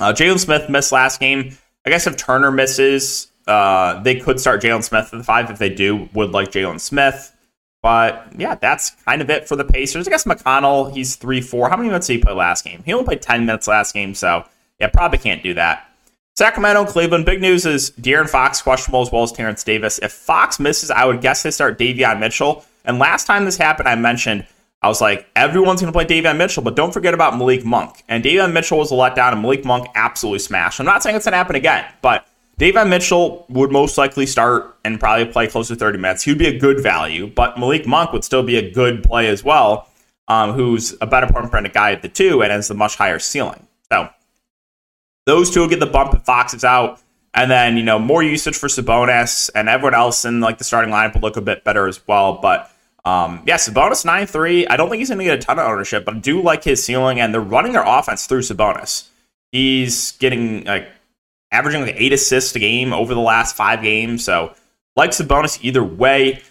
Uh, 0.00 0.12
Jalen 0.12 0.38
Smith 0.38 0.68
missed 0.68 0.92
last 0.92 1.20
game. 1.20 1.56
I 1.86 1.90
guess 1.90 2.06
if 2.06 2.16
Turner 2.16 2.50
misses, 2.50 3.28
uh, 3.46 4.02
they 4.02 4.16
could 4.16 4.38
start 4.40 4.62
Jalen 4.62 4.84
Smith 4.84 5.10
at 5.12 5.18
the 5.18 5.24
five. 5.24 5.50
If 5.50 5.58
they 5.58 5.70
do, 5.70 6.08
would 6.12 6.32
like 6.32 6.50
Jalen 6.50 6.80
Smith. 6.80 7.34
But 7.82 8.32
yeah, 8.36 8.56
that's 8.56 8.90
kind 9.06 9.22
of 9.22 9.30
it 9.30 9.48
for 9.48 9.56
the 9.56 9.64
Pacers. 9.64 10.06
I 10.06 10.10
guess 10.10 10.24
McConnell, 10.24 10.92
he's 10.92 11.16
3 11.16 11.40
4. 11.40 11.70
How 11.70 11.76
many 11.76 11.88
minutes 11.88 12.08
did 12.08 12.14
he 12.14 12.18
play 12.22 12.32
last 12.32 12.64
game? 12.64 12.82
He 12.84 12.92
only 12.92 13.04
played 13.04 13.22
10 13.22 13.46
minutes 13.46 13.68
last 13.68 13.94
game, 13.94 14.14
so 14.14 14.44
yeah, 14.80 14.88
probably 14.88 15.18
can't 15.18 15.42
do 15.42 15.54
that. 15.54 15.84
Sacramento, 16.36 16.84
Cleveland. 16.86 17.24
Big 17.24 17.40
news 17.40 17.66
is 17.66 17.90
De'Aaron 17.92 18.28
Fox 18.28 18.62
questionable 18.62 19.02
as 19.02 19.10
well 19.10 19.24
as 19.24 19.32
Terence 19.32 19.64
Davis. 19.64 19.98
If 19.98 20.12
Fox 20.12 20.60
misses, 20.60 20.90
I 20.90 21.04
would 21.04 21.20
guess 21.20 21.42
they 21.42 21.50
start 21.50 21.78
Davion 21.78 22.20
Mitchell. 22.20 22.64
And 22.84 22.98
last 22.98 23.26
time 23.26 23.44
this 23.44 23.56
happened, 23.56 23.88
I 23.88 23.96
mentioned 23.96 24.46
I 24.80 24.88
was 24.88 25.00
like, 25.00 25.26
everyone's 25.34 25.80
going 25.80 25.92
to 25.92 25.96
play 25.96 26.04
Davion 26.04 26.36
Mitchell, 26.36 26.62
but 26.62 26.76
don't 26.76 26.92
forget 26.92 27.12
about 27.12 27.36
Malik 27.36 27.64
Monk. 27.64 28.04
And 28.08 28.22
Davion 28.22 28.52
Mitchell 28.52 28.78
was 28.78 28.92
a 28.92 28.94
letdown, 28.94 29.32
and 29.32 29.42
Malik 29.42 29.64
Monk 29.64 29.88
absolutely 29.94 30.38
smashed. 30.38 30.78
I'm 30.78 30.86
not 30.86 31.02
saying 31.02 31.16
it's 31.16 31.24
going 31.24 31.32
to 31.32 31.38
happen 31.38 31.56
again, 31.56 31.84
but 32.00 32.26
Davion 32.60 32.88
Mitchell 32.88 33.44
would 33.48 33.72
most 33.72 33.98
likely 33.98 34.24
start 34.24 34.76
and 34.84 35.00
probably 35.00 35.26
play 35.26 35.48
close 35.48 35.68
to 35.68 35.76
30 35.76 35.98
minutes. 35.98 36.22
He 36.22 36.30
would 36.30 36.38
be 36.38 36.46
a 36.46 36.58
good 36.58 36.80
value, 36.80 37.26
but 37.26 37.58
Malik 37.58 37.86
Monk 37.86 38.12
would 38.12 38.24
still 38.24 38.44
be 38.44 38.56
a 38.56 38.70
good 38.70 39.02
play 39.02 39.26
as 39.26 39.42
well, 39.42 39.88
um, 40.28 40.52
who's 40.52 40.96
a 41.00 41.06
better 41.06 41.26
point 41.26 41.50
per 41.50 41.60
guy 41.68 41.92
at 41.92 42.02
the 42.02 42.08
two 42.08 42.42
and 42.42 42.52
has 42.52 42.68
the 42.68 42.74
much 42.74 42.96
higher 42.96 43.18
ceiling. 43.18 43.66
So 43.90 44.08
those 45.26 45.50
two 45.50 45.60
will 45.60 45.68
get 45.68 45.80
the 45.80 45.86
bump 45.86 46.14
if 46.14 46.22
Fox 46.22 46.54
is 46.54 46.64
out. 46.64 47.00
And 47.34 47.50
then, 47.50 47.76
you 47.76 47.82
know, 47.82 47.98
more 47.98 48.22
usage 48.22 48.56
for 48.56 48.68
Sabonis 48.68 49.50
and 49.54 49.68
everyone 49.68 49.94
else 49.94 50.24
in 50.24 50.40
like 50.40 50.58
the 50.58 50.64
starting 50.64 50.92
lineup 50.92 51.14
will 51.14 51.20
look 51.20 51.36
a 51.36 51.40
bit 51.40 51.62
better 51.62 51.86
as 51.86 52.00
well. 52.08 52.38
But 52.40 52.72
um, 53.04 53.42
yeah, 53.46 53.56
Sabonis 53.56 54.04
9 54.04 54.26
3. 54.26 54.66
I 54.66 54.76
don't 54.76 54.90
think 54.90 55.00
he's 55.00 55.08
going 55.08 55.18
to 55.18 55.24
get 55.24 55.38
a 55.38 55.42
ton 55.42 55.58
of 55.58 55.66
ownership, 55.66 56.04
but 56.04 56.16
I 56.16 56.18
do 56.18 56.42
like 56.42 56.64
his 56.64 56.84
ceiling, 56.84 57.20
and 57.20 57.32
they're 57.32 57.40
running 57.40 57.72
their 57.72 57.84
offense 57.86 58.26
through 58.26 58.42
Sabonis. 58.42 59.08
He's 59.52 60.12
getting 60.12 60.64
like 60.64 60.88
averaging 61.50 61.82
like 61.82 61.94
eight 61.96 62.12
assists 62.12 62.54
a 62.54 62.58
game 62.58 62.92
over 62.92 63.14
the 63.14 63.20
last 63.20 63.56
five 63.56 63.82
games. 63.82 64.24
So, 64.24 64.54
like 64.96 65.10
Sabonis 65.10 65.58
either 65.62 65.82
way. 65.82 66.42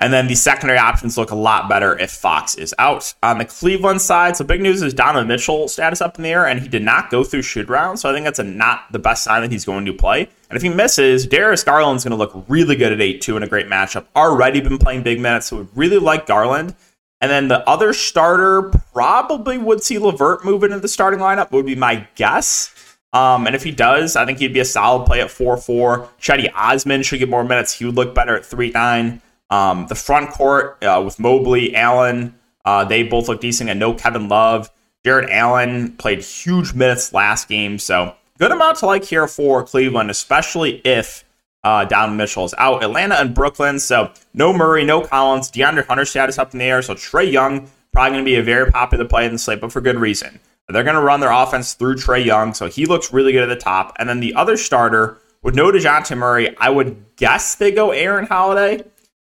And 0.00 0.14
then 0.14 0.28
the 0.28 0.34
secondary 0.34 0.78
options 0.78 1.18
look 1.18 1.30
a 1.30 1.34
lot 1.34 1.68
better 1.68 1.98
if 1.98 2.10
Fox 2.10 2.54
is 2.54 2.74
out. 2.78 3.12
On 3.22 3.36
the 3.36 3.44
Cleveland 3.44 4.00
side, 4.00 4.34
so 4.34 4.44
big 4.44 4.62
news 4.62 4.80
is 4.80 4.94
Donovan 4.94 5.28
Mitchell 5.28 5.68
status 5.68 6.00
up 6.00 6.16
in 6.16 6.22
the 6.22 6.30
air, 6.30 6.46
and 6.46 6.58
he 6.58 6.68
did 6.68 6.82
not 6.82 7.10
go 7.10 7.22
through 7.22 7.42
shoot 7.42 7.68
round. 7.68 7.98
So 7.98 8.08
I 8.08 8.14
think 8.14 8.24
that's 8.24 8.38
a 8.38 8.44
not 8.44 8.90
the 8.92 8.98
best 8.98 9.22
sign 9.22 9.42
that 9.42 9.52
he's 9.52 9.66
going 9.66 9.84
to 9.84 9.92
play. 9.92 10.22
And 10.48 10.56
if 10.56 10.62
he 10.62 10.70
misses, 10.70 11.26
Darius 11.26 11.62
Garland's 11.62 12.02
going 12.02 12.12
to 12.12 12.16
look 12.16 12.44
really 12.48 12.76
good 12.76 12.92
at 12.92 13.00
8 13.00 13.20
2 13.20 13.36
in 13.36 13.42
a 13.42 13.46
great 13.46 13.66
matchup. 13.66 14.06
Already 14.16 14.62
been 14.62 14.78
playing 14.78 15.02
big 15.02 15.20
minutes, 15.20 15.48
so 15.48 15.58
would 15.58 15.76
really 15.76 15.98
like 15.98 16.26
Garland. 16.26 16.74
And 17.20 17.30
then 17.30 17.48
the 17.48 17.68
other 17.68 17.92
starter 17.92 18.70
probably 18.94 19.58
would 19.58 19.82
see 19.82 19.98
LeVert 19.98 20.46
move 20.46 20.64
into 20.64 20.80
the 20.80 20.88
starting 20.88 21.20
lineup, 21.20 21.50
would 21.50 21.66
be 21.66 21.74
my 21.74 22.08
guess. 22.14 22.74
Um, 23.12 23.46
and 23.46 23.54
if 23.54 23.64
he 23.64 23.70
does, 23.70 24.16
I 24.16 24.24
think 24.24 24.38
he'd 24.38 24.54
be 24.54 24.60
a 24.60 24.64
solid 24.64 25.04
play 25.04 25.20
at 25.20 25.30
4 25.30 25.58
4. 25.58 26.08
Cedi 26.18 26.50
Osman 26.54 27.02
should 27.02 27.18
get 27.18 27.28
more 27.28 27.44
minutes. 27.44 27.78
He 27.78 27.84
would 27.84 27.96
look 27.96 28.14
better 28.14 28.34
at 28.34 28.46
3 28.46 28.70
9. 28.70 29.20
Um, 29.50 29.86
the 29.88 29.94
front 29.94 30.30
court 30.30 30.82
uh, 30.82 31.02
with 31.04 31.18
Mobley, 31.18 31.74
Allen, 31.74 32.34
uh, 32.64 32.84
they 32.84 33.02
both 33.02 33.28
look 33.28 33.40
decent. 33.40 33.70
And 33.70 33.80
no 33.80 33.94
Kevin 33.94 34.28
Love. 34.28 34.70
Jarrett 35.04 35.30
Allen 35.30 35.96
played 35.96 36.20
huge 36.20 36.74
minutes 36.74 37.12
last 37.12 37.48
game. 37.48 37.78
So 37.78 38.14
good 38.38 38.52
amount 38.52 38.78
to 38.78 38.86
like 38.86 39.04
here 39.04 39.26
for 39.26 39.64
Cleveland, 39.64 40.10
especially 40.10 40.80
if 40.84 41.24
uh, 41.64 41.84
Donovan 41.84 42.16
Mitchell 42.16 42.44
is 42.44 42.54
out. 42.58 42.84
Atlanta 42.84 43.16
and 43.16 43.34
Brooklyn. 43.34 43.78
So 43.78 44.12
no 44.34 44.52
Murray, 44.52 44.84
no 44.84 45.02
Collins. 45.02 45.50
DeAndre 45.50 45.86
Hunter 45.86 46.04
status 46.04 46.38
up 46.38 46.52
in 46.52 46.58
the 46.58 46.66
air. 46.66 46.82
So 46.82 46.94
Trae 46.94 47.30
Young 47.30 47.70
probably 47.92 48.12
going 48.12 48.24
to 48.24 48.30
be 48.30 48.36
a 48.36 48.42
very 48.42 48.70
popular 48.70 49.04
play 49.04 49.26
in 49.26 49.32
the 49.32 49.38
slate, 49.38 49.60
but 49.60 49.72
for 49.72 49.80
good 49.80 49.96
reason. 49.96 50.38
They're 50.68 50.84
going 50.84 50.94
to 50.94 51.02
run 51.02 51.18
their 51.18 51.32
offense 51.32 51.74
through 51.74 51.96
Trae 51.96 52.24
Young, 52.24 52.54
so 52.54 52.68
he 52.68 52.86
looks 52.86 53.12
really 53.12 53.32
good 53.32 53.42
at 53.42 53.48
the 53.48 53.60
top. 53.60 53.96
And 53.98 54.08
then 54.08 54.20
the 54.20 54.34
other 54.34 54.56
starter 54.56 55.18
with 55.42 55.56
no 55.56 55.72
Dejounte 55.72 56.16
Murray, 56.16 56.56
I 56.58 56.70
would 56.70 57.16
guess 57.16 57.56
they 57.56 57.72
go 57.72 57.90
Aaron 57.90 58.26
Holiday. 58.26 58.84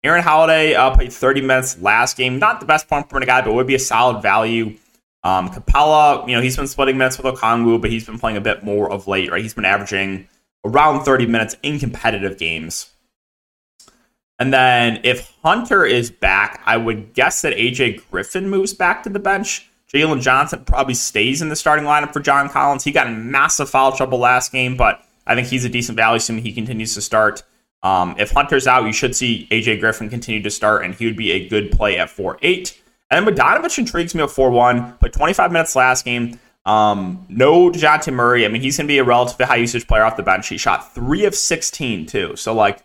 Aaron 0.06 0.22
Holiday 0.22 0.74
uh, 0.74 0.94
played 0.94 1.12
30 1.12 1.40
minutes 1.40 1.80
last 1.80 2.16
game. 2.16 2.38
Not 2.38 2.60
the 2.60 2.66
best 2.66 2.88
point 2.88 3.08
per 3.08 3.16
minute 3.16 3.26
guy, 3.26 3.42
but 3.42 3.52
would 3.52 3.66
be 3.66 3.74
a 3.74 3.80
solid 3.80 4.22
value. 4.22 4.76
Um, 5.24 5.48
Capela, 5.48 6.26
you 6.28 6.36
know, 6.36 6.40
he's 6.40 6.56
been 6.56 6.68
splitting 6.68 6.96
minutes 6.96 7.18
with 7.18 7.26
Okongwu, 7.34 7.80
but 7.80 7.90
he's 7.90 8.06
been 8.06 8.18
playing 8.18 8.36
a 8.36 8.40
bit 8.40 8.62
more 8.62 8.88
of 8.88 9.08
late, 9.08 9.32
right? 9.32 9.42
He's 9.42 9.54
been 9.54 9.64
averaging 9.64 10.28
around 10.64 11.04
30 11.04 11.26
minutes 11.26 11.56
in 11.64 11.80
competitive 11.80 12.38
games. 12.38 12.92
And 14.38 14.52
then 14.52 15.00
if 15.02 15.34
Hunter 15.42 15.84
is 15.84 16.12
back, 16.12 16.62
I 16.64 16.76
would 16.76 17.12
guess 17.12 17.42
that 17.42 17.54
AJ 17.54 18.08
Griffin 18.08 18.48
moves 18.48 18.74
back 18.74 19.02
to 19.02 19.08
the 19.08 19.18
bench. 19.18 19.68
Jalen 19.92 20.20
Johnson 20.20 20.64
probably 20.64 20.94
stays 20.94 21.42
in 21.42 21.48
the 21.48 21.56
starting 21.56 21.84
lineup 21.84 22.12
for 22.12 22.20
John 22.20 22.48
Collins. 22.48 22.84
He 22.84 22.92
got 22.92 23.08
in 23.08 23.32
massive 23.32 23.68
foul 23.68 23.90
trouble 23.90 24.18
last 24.18 24.52
game, 24.52 24.76
but 24.76 25.02
I 25.26 25.34
think 25.34 25.48
he's 25.48 25.64
a 25.64 25.68
decent 25.68 25.96
value 25.96 26.18
assuming 26.18 26.44
he 26.44 26.52
continues 26.52 26.94
to 26.94 27.00
start. 27.00 27.42
Um, 27.86 28.16
if 28.18 28.32
Hunter's 28.32 28.66
out, 28.66 28.84
you 28.84 28.92
should 28.92 29.14
see 29.14 29.46
AJ 29.52 29.78
Griffin 29.78 30.10
continue 30.10 30.42
to 30.42 30.50
start, 30.50 30.84
and 30.84 30.92
he 30.92 31.06
would 31.06 31.16
be 31.16 31.30
a 31.30 31.48
good 31.48 31.70
play 31.70 31.96
at 31.98 32.10
4 32.10 32.36
8. 32.42 32.82
And 33.12 33.24
then 33.24 33.32
Bogdanovic 33.32 33.78
intrigues 33.78 34.12
me 34.12 34.24
at 34.24 34.30
4 34.30 34.50
1, 34.50 34.94
but 35.00 35.12
25 35.12 35.52
minutes 35.52 35.76
last 35.76 36.04
game. 36.04 36.40
Um, 36.64 37.24
no 37.28 37.70
Dejounte 37.70 38.12
Murray. 38.12 38.44
I 38.44 38.48
mean, 38.48 38.60
he's 38.60 38.76
going 38.76 38.88
to 38.88 38.92
be 38.92 38.98
a 38.98 39.04
relatively 39.04 39.46
high 39.46 39.56
usage 39.56 39.86
player 39.86 40.02
off 40.02 40.16
the 40.16 40.24
bench. 40.24 40.48
He 40.48 40.58
shot 40.58 40.92
3 40.96 41.26
of 41.26 41.36
16, 41.36 42.06
too. 42.06 42.34
So, 42.34 42.52
like, 42.52 42.82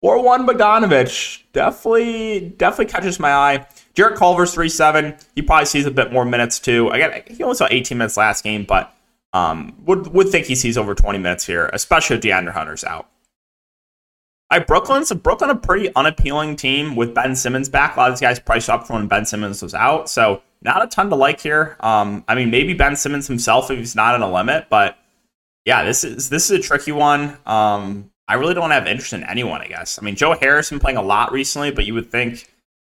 4 0.00 0.22
1 0.22 0.46
Bogdanovic 0.46 1.42
definitely, 1.52 2.54
definitely 2.56 2.92
catches 2.92 3.18
my 3.18 3.32
eye. 3.32 3.66
Jarrett 3.94 4.16
Culver's 4.16 4.54
3 4.54 4.68
7. 4.68 5.16
He 5.34 5.42
probably 5.42 5.66
sees 5.66 5.86
a 5.86 5.90
bit 5.90 6.12
more 6.12 6.24
minutes 6.24 6.60
too. 6.60 6.90
Again, 6.90 7.24
he 7.26 7.42
only 7.42 7.56
saw 7.56 7.66
18 7.68 7.98
minutes 7.98 8.16
last 8.16 8.44
game, 8.44 8.62
but 8.62 8.94
um, 9.32 9.74
would 9.86 10.06
would 10.08 10.28
think 10.28 10.46
he 10.46 10.54
sees 10.54 10.78
over 10.78 10.94
20 10.94 11.18
minutes 11.18 11.44
here, 11.44 11.68
especially 11.72 12.16
if 12.16 12.22
DeAndre 12.22 12.52
Hunter's 12.52 12.84
out. 12.84 13.08
Right, 14.50 14.64
Brooklyn's 14.64 15.12
Brooklyn 15.12 15.50
a 15.50 15.56
pretty 15.56 15.92
unappealing 15.96 16.54
team 16.54 16.94
with 16.94 17.14
Ben 17.14 17.34
Simmons 17.34 17.68
back. 17.68 17.96
A 17.96 17.98
lot 17.98 18.10
of 18.10 18.14
these 18.14 18.20
guys 18.20 18.38
priced 18.38 18.70
up 18.70 18.86
from 18.86 18.96
when 18.96 19.08
Ben 19.08 19.26
Simmons 19.26 19.60
was 19.60 19.74
out, 19.74 20.08
so 20.08 20.40
not 20.62 20.84
a 20.84 20.86
ton 20.86 21.10
to 21.10 21.16
like 21.16 21.40
here. 21.40 21.76
Um, 21.80 22.24
I 22.28 22.36
mean, 22.36 22.50
maybe 22.50 22.72
Ben 22.72 22.94
Simmons 22.94 23.26
himself 23.26 23.70
if 23.70 23.78
he's 23.78 23.96
not 23.96 24.14
in 24.14 24.22
a 24.22 24.32
limit, 24.32 24.66
but 24.70 24.96
yeah, 25.64 25.82
this 25.82 26.04
is 26.04 26.30
this 26.30 26.48
is 26.48 26.60
a 26.60 26.62
tricky 26.62 26.92
one. 26.92 27.36
Um, 27.44 28.10
I 28.28 28.34
really 28.34 28.54
don't 28.54 28.70
have 28.70 28.86
interest 28.86 29.12
in 29.12 29.24
anyone. 29.24 29.62
I 29.62 29.66
guess. 29.66 29.98
I 29.98 30.02
mean, 30.02 30.14
Joe 30.14 30.34
Harrison 30.38 30.78
playing 30.78 30.96
a 30.96 31.02
lot 31.02 31.32
recently, 31.32 31.72
but 31.72 31.84
you 31.84 31.94
would 31.94 32.10
think 32.10 32.48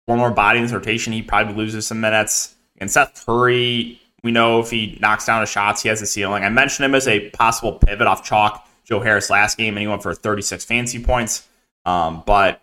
one 0.06 0.18
more 0.18 0.30
body 0.30 0.58
in 0.58 0.62
his 0.62 0.72
rotation, 0.72 1.12
he 1.12 1.22
probably 1.22 1.54
loses 1.54 1.86
some 1.86 2.00
minutes. 2.00 2.54
And 2.78 2.90
Seth 2.90 3.24
Curry, 3.26 4.00
We 4.22 4.30
know 4.30 4.60
if 4.60 4.70
he 4.70 4.98
knocks 5.00 5.26
down 5.26 5.40
his 5.40 5.50
shots, 5.50 5.82
he 5.82 5.88
has 5.88 6.00
a 6.00 6.06
ceiling. 6.06 6.44
I 6.44 6.48
mentioned 6.48 6.84
him 6.84 6.94
as 6.94 7.08
a 7.08 7.30
possible 7.30 7.72
pivot 7.72 8.06
off 8.06 8.24
chalk. 8.24 8.66
Joe 8.90 9.00
Harris 9.00 9.30
last 9.30 9.56
game, 9.56 9.74
and 9.74 9.80
he 9.80 9.86
went 9.86 10.02
for 10.02 10.14
36 10.14 10.64
fancy 10.64 11.02
points. 11.02 11.46
Um, 11.84 12.22
but 12.26 12.60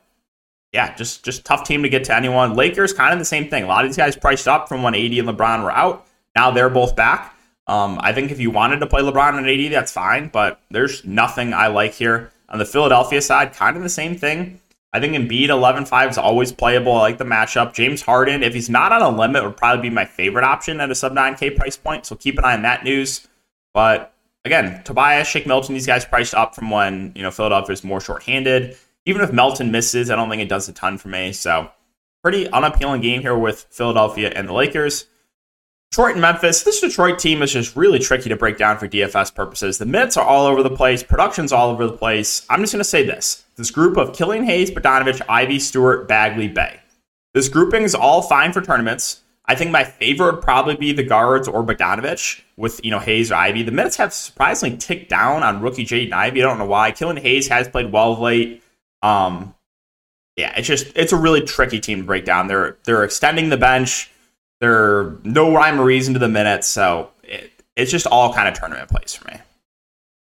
yeah, 0.74 0.96
just 0.96 1.24
just 1.24 1.46
tough 1.46 1.64
team 1.64 1.84
to 1.84 1.90
get 1.90 2.04
to 2.06 2.16
anyone. 2.16 2.56
Lakers 2.56 2.94
kind 2.94 3.14
of 3.14 3.20
the 3.20 3.26
same 3.26 3.50
thing. 3.50 3.64
A 3.64 3.68
lot 3.68 3.86
of 3.86 3.90
these 3.90 3.98
guys 3.98 4.16
priced 4.16 4.48
up 4.48 4.68
from 4.68 4.84
when 4.84 4.94
AD 4.94 5.12
and 5.12 5.28
LeBron 5.28 5.64
were 5.64 5.72
out. 5.72 6.06
Now 6.36 6.52
they're 6.52 6.70
both 6.70 6.96
back. 6.96 7.34
Um, 7.68 8.00
I 8.02 8.14
think 8.14 8.32
if 8.32 8.40
you 8.40 8.52
wanted 8.52 8.80
to 8.80 8.88
play 8.88 9.02
LeBron 9.02 9.38
and 9.38 9.48
AD, 9.48 9.74
that's 9.74 9.92
fine, 9.92 10.30
but 10.30 10.62
there's 10.70 11.04
nothing 11.04 11.54
I 11.54 11.68
like 11.68 11.94
here. 11.94 12.32
On 12.50 12.60
the 12.60 12.66
Philadelphia 12.66 13.22
side, 13.22 13.54
kind 13.54 13.76
of 13.76 13.84
the 13.84 13.90
same 13.90 14.16
thing. 14.16 14.62
I 14.94 15.02
think 15.02 15.14
Embiid 15.14 15.50
11-5 15.50 16.10
is 16.12 16.18
always 16.18 16.54
playable. 16.54 16.94
I 16.94 17.02
like 17.02 17.18
the 17.18 17.26
matchup. 17.26 17.74
James 17.74 18.02
Harden, 18.02 18.42
if 18.42 18.54
he's 18.54 18.70
not 18.70 18.94
on 18.94 19.02
a 19.02 19.10
limit, 19.10 19.44
would 19.44 19.58
probably 19.58 19.90
be 19.90 19.94
my 19.94 20.06
favorite 20.06 20.46
option 20.46 20.80
at 20.80 20.90
a 20.90 20.96
sub 20.96 21.12
9K 21.12 21.58
price 21.58 21.76
point. 21.76 22.06
So 22.06 22.16
keep 22.16 22.38
an 22.38 22.46
eye 22.46 22.54
on 22.54 22.62
that 22.62 22.86
news. 22.86 23.28
But 23.74 24.14
again, 24.48 24.82
Tobias, 24.84 25.28
Shake 25.28 25.46
Milton, 25.46 25.76
these 25.76 25.86
guys 25.86 26.06
priced 26.06 26.34
up 26.34 26.56
from 26.56 26.72
when 26.72 27.12
you 27.16 27.22
know 27.22 27.32
Philadelphia 27.32 27.74
is 27.74 27.84
more 27.84 28.02
shorthanded. 28.02 28.76
Even 29.06 29.22
if 29.22 29.32
Melton 29.32 29.72
misses, 29.72 30.10
I 30.10 30.16
don't 30.16 30.30
think 30.30 30.42
it 30.42 30.50
does 30.50 30.68
a 30.68 30.74
ton 30.74 30.98
for 30.98 31.08
me. 31.10 31.32
So 31.32 31.70
pretty 32.24 32.50
unappealing 32.50 33.02
game 33.02 33.22
here 33.22 33.38
with 33.38 33.68
Philadelphia 33.70 34.32
and 34.36 34.50
the 34.50 34.54
Lakers. 34.54 35.06
Detroit 35.92 36.14
and 36.14 36.22
Memphis. 36.22 36.64
This 36.64 36.82
Detroit 36.82 37.18
team 37.18 37.42
is 37.42 37.54
just 37.54 37.76
really 37.76 38.00
tricky 38.00 38.28
to 38.28 38.36
break 38.36 38.58
down 38.58 38.78
for 38.78 38.88
DFS 38.88 39.34
purposes. 39.34 39.78
The 39.78 39.86
minutes 39.86 40.18
are 40.18 40.26
all 40.26 40.46
over 40.46 40.62
the 40.62 40.76
place, 40.76 41.04
production's 41.04 41.54
all 41.54 41.70
over 41.70 41.88
the 41.88 41.96
place. 41.96 42.46
I'm 42.50 42.60
just 42.60 42.74
going 42.74 42.82
to 42.82 42.90
say 42.90 43.04
this 43.04 43.46
this 43.56 43.72
group 43.72 43.98
of 43.98 44.14
Killian 44.14 44.44
Hayes, 44.44 44.72
Bogdanovic, 44.72 45.22
Ivey, 45.30 45.60
Stewart, 45.60 46.08
Bagley, 46.08 46.48
Bey. 46.48 46.80
This 47.34 47.50
grouping 47.50 47.84
is 47.84 47.96
all 47.96 48.22
fine 48.22 48.52
for 48.52 48.62
tournaments. 48.62 49.22
I 49.48 49.56
think 49.56 49.72
my 49.72 49.86
favorite 49.86 50.36
would 50.36 50.44
probably 50.44 50.76
be 50.76 50.92
the 50.92 51.04
guards 51.04 51.48
or 51.48 51.64
Bogdanovic 51.64 52.42
with 52.58 52.84
you 52.84 52.92
know 52.92 53.00
Hayes 53.00 53.32
or 53.32 53.36
Ivey. 53.36 53.64
The 53.64 53.72
minutes 53.72 53.96
have 53.96 54.14
surprisingly 54.14 54.78
ticked 54.78 55.10
down 55.10 55.44
on 55.44 55.62
rookie 55.62 55.86
Jaden 55.86 56.12
Ivey. 56.12 56.42
I 56.42 56.46
don't 56.46 56.60
know 56.60 56.66
why. 56.66 56.92
Killian 56.92 57.22
Hayes 57.22 57.48
has 57.48 57.68
played 57.68 57.92
well 57.92 58.14
of 58.14 58.20
late. 58.20 58.62
Um, 59.02 59.56
yeah, 60.36 60.54
it's 60.58 60.68
just 60.68 60.96
it's 60.96 61.14
a 61.14 61.18
really 61.18 61.42
tricky 61.42 61.80
team 61.80 62.00
to 62.00 62.04
break 62.04 62.26
down. 62.26 62.48
They're 62.48 62.78
they're 62.84 63.04
extending 63.04 63.50
the 63.50 63.58
bench. 63.58 64.12
They're 64.60 65.16
no 65.24 65.54
rhyme 65.54 65.80
or 65.80 65.86
reason 65.86 66.14
to 66.14 66.20
the 66.20 66.28
minutes, 66.28 66.68
so 66.68 67.12
it, 67.24 67.52
it's 67.76 67.92
just 67.92 68.08
all 68.08 68.34
kind 68.34 68.48
of 68.48 68.54
tournament 68.60 68.90
plays 68.90 69.14
for 69.14 69.30
me. 69.30 69.40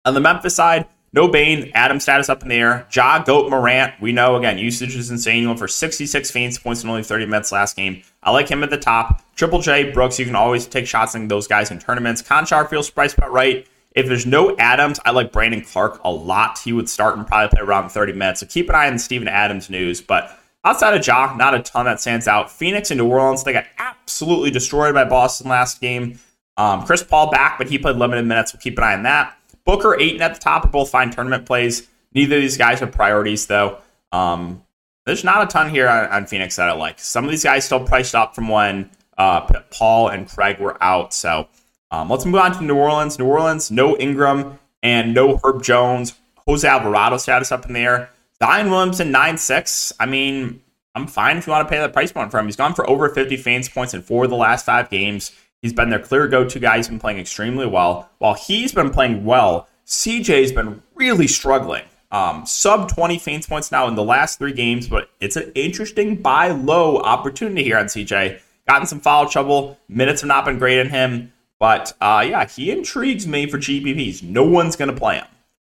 On 0.06 0.14
the 0.14 0.22
Memphis 0.22 0.56
side, 0.56 0.88
no 1.14 1.28
Bane, 1.28 1.72
Adam 1.76 2.00
status 2.00 2.28
up 2.28 2.42
in 2.42 2.50
the 2.50 2.56
air. 2.56 2.88
Ja, 2.92 3.24
Goat, 3.24 3.50
Morant. 3.50 3.94
We 4.02 4.12
know 4.12 4.36
again, 4.36 4.58
usage 4.58 4.96
is 4.96 5.12
insane. 5.12 5.42
He 5.42 5.48
went 5.48 5.60
for 5.60 5.68
66 5.68 6.32
feints, 6.32 6.58
points 6.58 6.84
in 6.84 6.90
only 6.90 7.04
30 7.04 7.28
minutes 7.28 7.52
last 7.52 7.76
game. 7.76 8.02
I 8.24 8.32
like 8.32 8.50
him 8.50 8.64
at 8.64 8.72
the 8.72 8.78
top. 8.78 9.22
Triple 9.36 9.62
J, 9.62 9.92
Brooks, 9.92 10.18
you 10.18 10.26
can 10.26 10.36
always 10.36 10.66
take 10.66 10.88
shots 10.88 11.14
on 11.14 11.28
those 11.28 11.48
guys 11.48 11.70
in 11.70 11.78
tournaments. 11.78 12.24
Konchar 12.24 12.68
feels 12.68 12.90
priced 12.90 13.18
about 13.18 13.32
right. 13.32 13.68
If 13.96 14.08
there's 14.08 14.26
no 14.26 14.56
Adams, 14.58 15.00
I 15.06 15.12
like 15.12 15.32
Brandon 15.32 15.62
Clarke 15.62 16.02
a 16.04 16.12
lot. 16.12 16.58
He 16.58 16.74
would 16.74 16.90
start 16.90 17.16
and 17.16 17.28
probably 17.28 17.56
play 17.56 17.64
around 17.64 17.90
30 17.90 18.14
minutes. 18.14 18.40
So 18.40 18.48
keep 18.48 18.70
an 18.70 18.76
eye 18.76 18.88
on 18.88 18.98
Steven 18.98 19.28
Adams 19.28 19.70
news. 19.70 20.02
But 20.02 20.36
outside 20.66 20.96
of 20.96 21.06
Ja, 21.06 21.36
not 21.36 21.54
a 21.54 21.62
ton 21.62 21.86
that 21.86 22.02
stands 22.02 22.28
out. 22.28 22.52
Phoenix 22.52 22.90
and 22.90 22.98
New 22.98 23.08
Orleans, 23.08 23.44
they 23.44 23.54
got 23.54 23.66
absolutely 23.78 24.50
destroyed 24.50 24.96
by 24.96 25.04
Boston 25.04 25.48
last 25.48 25.80
game. 25.80 26.18
Um, 26.58 26.86
Chris 26.86 27.04
Paul 27.04 27.30
back, 27.30 27.60
but 27.60 27.70
he 27.70 27.78
played 27.78 27.98
limited 27.98 28.26
minutes. 28.26 28.52
We'll 28.54 28.62
keep 28.62 28.80
an 28.80 28.84
eye 28.84 28.94
on 28.94 29.04
that. 29.04 29.38
Booker, 29.66 30.00
Ayton 30.00 30.22
at 30.22 30.34
the 30.34 30.40
top 30.40 30.66
are 30.66 30.70
both 30.70 30.90
fine 30.90 31.12
tournament 31.12 31.46
plays. 31.46 31.88
Neither 32.14 32.36
of 32.36 32.42
these 32.42 32.58
guys 32.58 32.80
have 32.80 32.92
priorities, 32.92 33.48
though. 33.48 33.80
Um, 34.12 34.64
there's 35.06 35.24
not 35.24 35.44
a 35.44 35.48
ton 35.48 35.70
here 35.70 35.90
on, 35.90 36.06
on, 36.08 36.26
Phoenix 36.28 36.56
that 36.56 36.70
I 36.70 36.74
like. 36.74 37.00
Some 37.00 37.26
of 37.26 37.32
these 37.32 37.44
guys 37.44 37.66
still 37.66 37.86
priced 37.86 38.16
up 38.16 38.36
from 38.36 38.48
when 38.48 38.90
uh, 39.18 39.42
Paul 39.72 40.10
and 40.10 40.28
Craig 40.28 40.60
were 40.60 40.82
out. 40.82 41.14
So 41.14 41.48
um, 41.92 42.10
let's 42.10 42.26
move 42.26 42.36
on 42.36 42.54
to 42.54 42.64
New 42.64 42.76
Orleans. 42.76 43.20
New 43.20 43.26
Orleans, 43.26 43.72
no 43.72 43.98
Ingram 43.98 44.60
and 44.82 45.14
no 45.14 45.40
Herb 45.44 45.64
Jones. 45.64 46.16
Jose 46.48 46.68
Alvarado 46.68 47.18
status 47.18 47.52
up 47.52 47.66
in 47.66 47.74
there. 47.74 48.10
Zion 48.42 48.70
Williamson, 48.70 49.12
9 49.12 49.38
6. 49.38 49.94
I 50.00 50.06
mean, 50.06 50.62
I'm 50.96 51.08
fine 51.08 51.38
if 51.38 51.48
you 51.48 51.52
want 51.52 51.68
to 51.68 51.72
pay 51.74 51.80
that 51.80 51.94
price 51.94 52.12
point 52.12 52.32
for 52.32 52.40
him. 52.40 52.46
He's 52.46 52.56
gone 52.56 52.74
for 52.74 52.88
over 52.90 53.10
50 53.10 53.38
fans 53.38 53.70
points 53.70 53.94
in 53.94 54.02
four 54.02 54.26
of 54.26 54.30
the 54.30 54.36
last 54.36 54.66
five 54.66 54.90
games. 54.90 55.32
He's 55.64 55.74
been 55.74 55.90
their 55.90 56.00
clear 56.00 56.28
go 56.28 56.48
to 56.48 56.60
guy. 56.60 56.78
He's 56.78 56.90
been 56.90 57.00
playing 57.00 57.20
extremely 57.20 57.66
well. 57.66 58.10
While 58.20 58.36
he's 58.36 58.74
been 58.74 58.90
playing 58.90 59.24
well, 59.24 59.68
CJ's 59.88 60.52
been 60.52 60.84
really 60.94 61.26
struggling. 61.26 61.86
Um, 62.12 62.46
sub 62.46 62.90
20 62.94 63.18
feints 63.18 63.48
points 63.48 63.72
now 63.72 63.88
in 63.88 63.96
the 63.96 64.04
last 64.04 64.38
three 64.38 64.54
games, 64.54 64.88
but 64.88 65.10
it's 65.20 65.38
an 65.38 65.52
interesting 65.56 66.18
buy 66.18 66.50
low 66.50 66.98
opportunity 66.98 67.64
here 67.64 67.78
on 67.78 67.86
CJ. 67.86 68.40
Gotten 68.68 68.86
some 68.86 69.00
foul 69.00 69.28
trouble. 69.28 69.80
Minutes 69.88 70.22
have 70.22 70.28
not 70.28 70.46
been 70.46 70.60
great 70.60 70.80
in 70.80 70.90
him. 70.90 71.32
But 71.60 71.94
uh, 72.02 72.26
yeah, 72.28 72.46
he 72.46 72.70
intrigues 72.70 73.26
me 73.26 73.50
for 73.50 73.58
GPPs. 73.58 74.22
No 74.22 74.44
one's 74.44 74.76
going 74.76 74.92
to 74.92 74.98
play 74.98 75.16
him. 75.16 75.28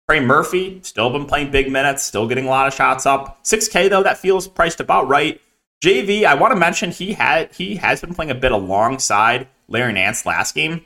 Trey 0.08 0.20
Murphy, 0.20 0.80
still 0.82 1.10
been 1.10 1.26
playing 1.26 1.50
big 1.50 1.70
minutes, 1.70 2.02
still 2.02 2.26
getting 2.26 2.46
a 2.46 2.48
lot 2.48 2.66
of 2.66 2.74
shots 2.74 3.04
up. 3.04 3.44
6K 3.44 3.90
though, 3.90 4.02
that 4.02 4.16
feels 4.16 4.48
priced 4.48 4.80
about 4.80 5.06
right. 5.06 5.38
JV, 5.84 6.24
I 6.24 6.34
want 6.34 6.52
to 6.52 6.58
mention 6.58 6.90
he 6.90 7.12
had 7.12 7.52
he 7.52 7.76
has 7.76 8.00
been 8.00 8.14
playing 8.14 8.30
a 8.30 8.34
bit 8.34 8.52
alongside 8.52 9.48
Larry 9.72 9.92
Nance 9.92 10.24
last 10.26 10.54
game. 10.54 10.84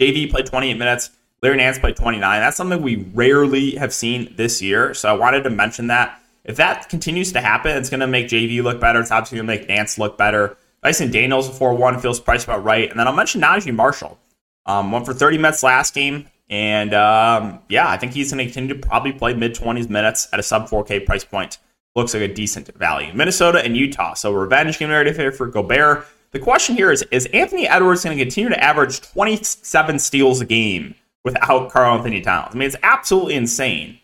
JV 0.00 0.30
played 0.30 0.46
28 0.46 0.74
minutes. 0.74 1.10
Larry 1.42 1.56
Nance 1.56 1.78
played 1.78 1.96
29. 1.96 2.40
That's 2.40 2.56
something 2.56 2.80
we 2.80 2.96
rarely 3.14 3.76
have 3.76 3.92
seen 3.92 4.34
this 4.36 4.62
year. 4.62 4.94
So 4.94 5.08
I 5.08 5.12
wanted 5.12 5.42
to 5.44 5.50
mention 5.50 5.88
that. 5.88 6.20
If 6.44 6.56
that 6.56 6.88
continues 6.88 7.32
to 7.32 7.40
happen, 7.40 7.76
it's 7.76 7.90
going 7.90 8.00
to 8.00 8.06
make 8.06 8.28
JV 8.28 8.62
look 8.62 8.80
better. 8.80 9.00
It's 9.00 9.10
obviously 9.10 9.38
going 9.38 9.46
to 9.46 9.56
make 9.58 9.68
Nance 9.68 9.98
look 9.98 10.18
better. 10.18 10.56
Dyson 10.82 11.10
Daniels, 11.10 11.56
4 11.58 11.74
1, 11.74 12.00
feels 12.00 12.20
priced 12.20 12.44
about 12.44 12.62
right. 12.62 12.90
And 12.90 13.00
then 13.00 13.06
I'll 13.06 13.14
mention 13.14 13.40
Naji 13.40 13.74
Marshall. 13.74 14.18
Um, 14.66 14.92
went 14.92 15.06
for 15.06 15.14
30 15.14 15.38
minutes 15.38 15.62
last 15.62 15.94
game. 15.94 16.28
And 16.50 16.92
um, 16.92 17.60
yeah, 17.68 17.88
I 17.88 17.96
think 17.96 18.12
he's 18.12 18.32
going 18.32 18.46
to 18.46 18.52
continue 18.52 18.78
to 18.78 18.86
probably 18.86 19.12
play 19.12 19.32
mid 19.34 19.54
20s 19.54 19.88
minutes 19.88 20.28
at 20.32 20.38
a 20.38 20.42
sub 20.42 20.68
4K 20.68 21.06
price 21.06 21.24
point. 21.24 21.58
Looks 21.96 22.12
like 22.12 22.22
a 22.22 22.32
decent 22.32 22.68
value. 22.74 23.12
Minnesota 23.14 23.64
and 23.64 23.76
Utah. 23.76 24.14
So 24.14 24.32
revenge 24.32 24.78
game 24.78 24.90
narrative 24.90 25.16
here 25.16 25.32
for 25.32 25.46
Gobert. 25.46 26.06
The 26.34 26.40
question 26.40 26.76
here 26.76 26.90
is 26.90 27.00
Is 27.10 27.24
Anthony 27.32 27.66
Edwards 27.66 28.04
going 28.04 28.18
to 28.18 28.22
continue 28.22 28.50
to 28.50 28.62
average 28.62 29.00
27 29.00 29.98
steals 29.98 30.42
a 30.42 30.44
game 30.44 30.94
without 31.24 31.70
Karl-Anthony 31.70 32.20
Towns? 32.20 32.54
I 32.54 32.58
mean, 32.58 32.66
it's 32.66 32.76
absolutely 32.82 33.34
insane. 33.34 33.98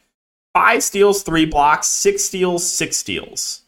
Five 0.55 0.83
steals, 0.83 1.23
three 1.23 1.45
blocks, 1.45 1.87
six 1.87 2.25
steals, 2.25 2.67
six 2.67 2.97
steals 2.97 3.63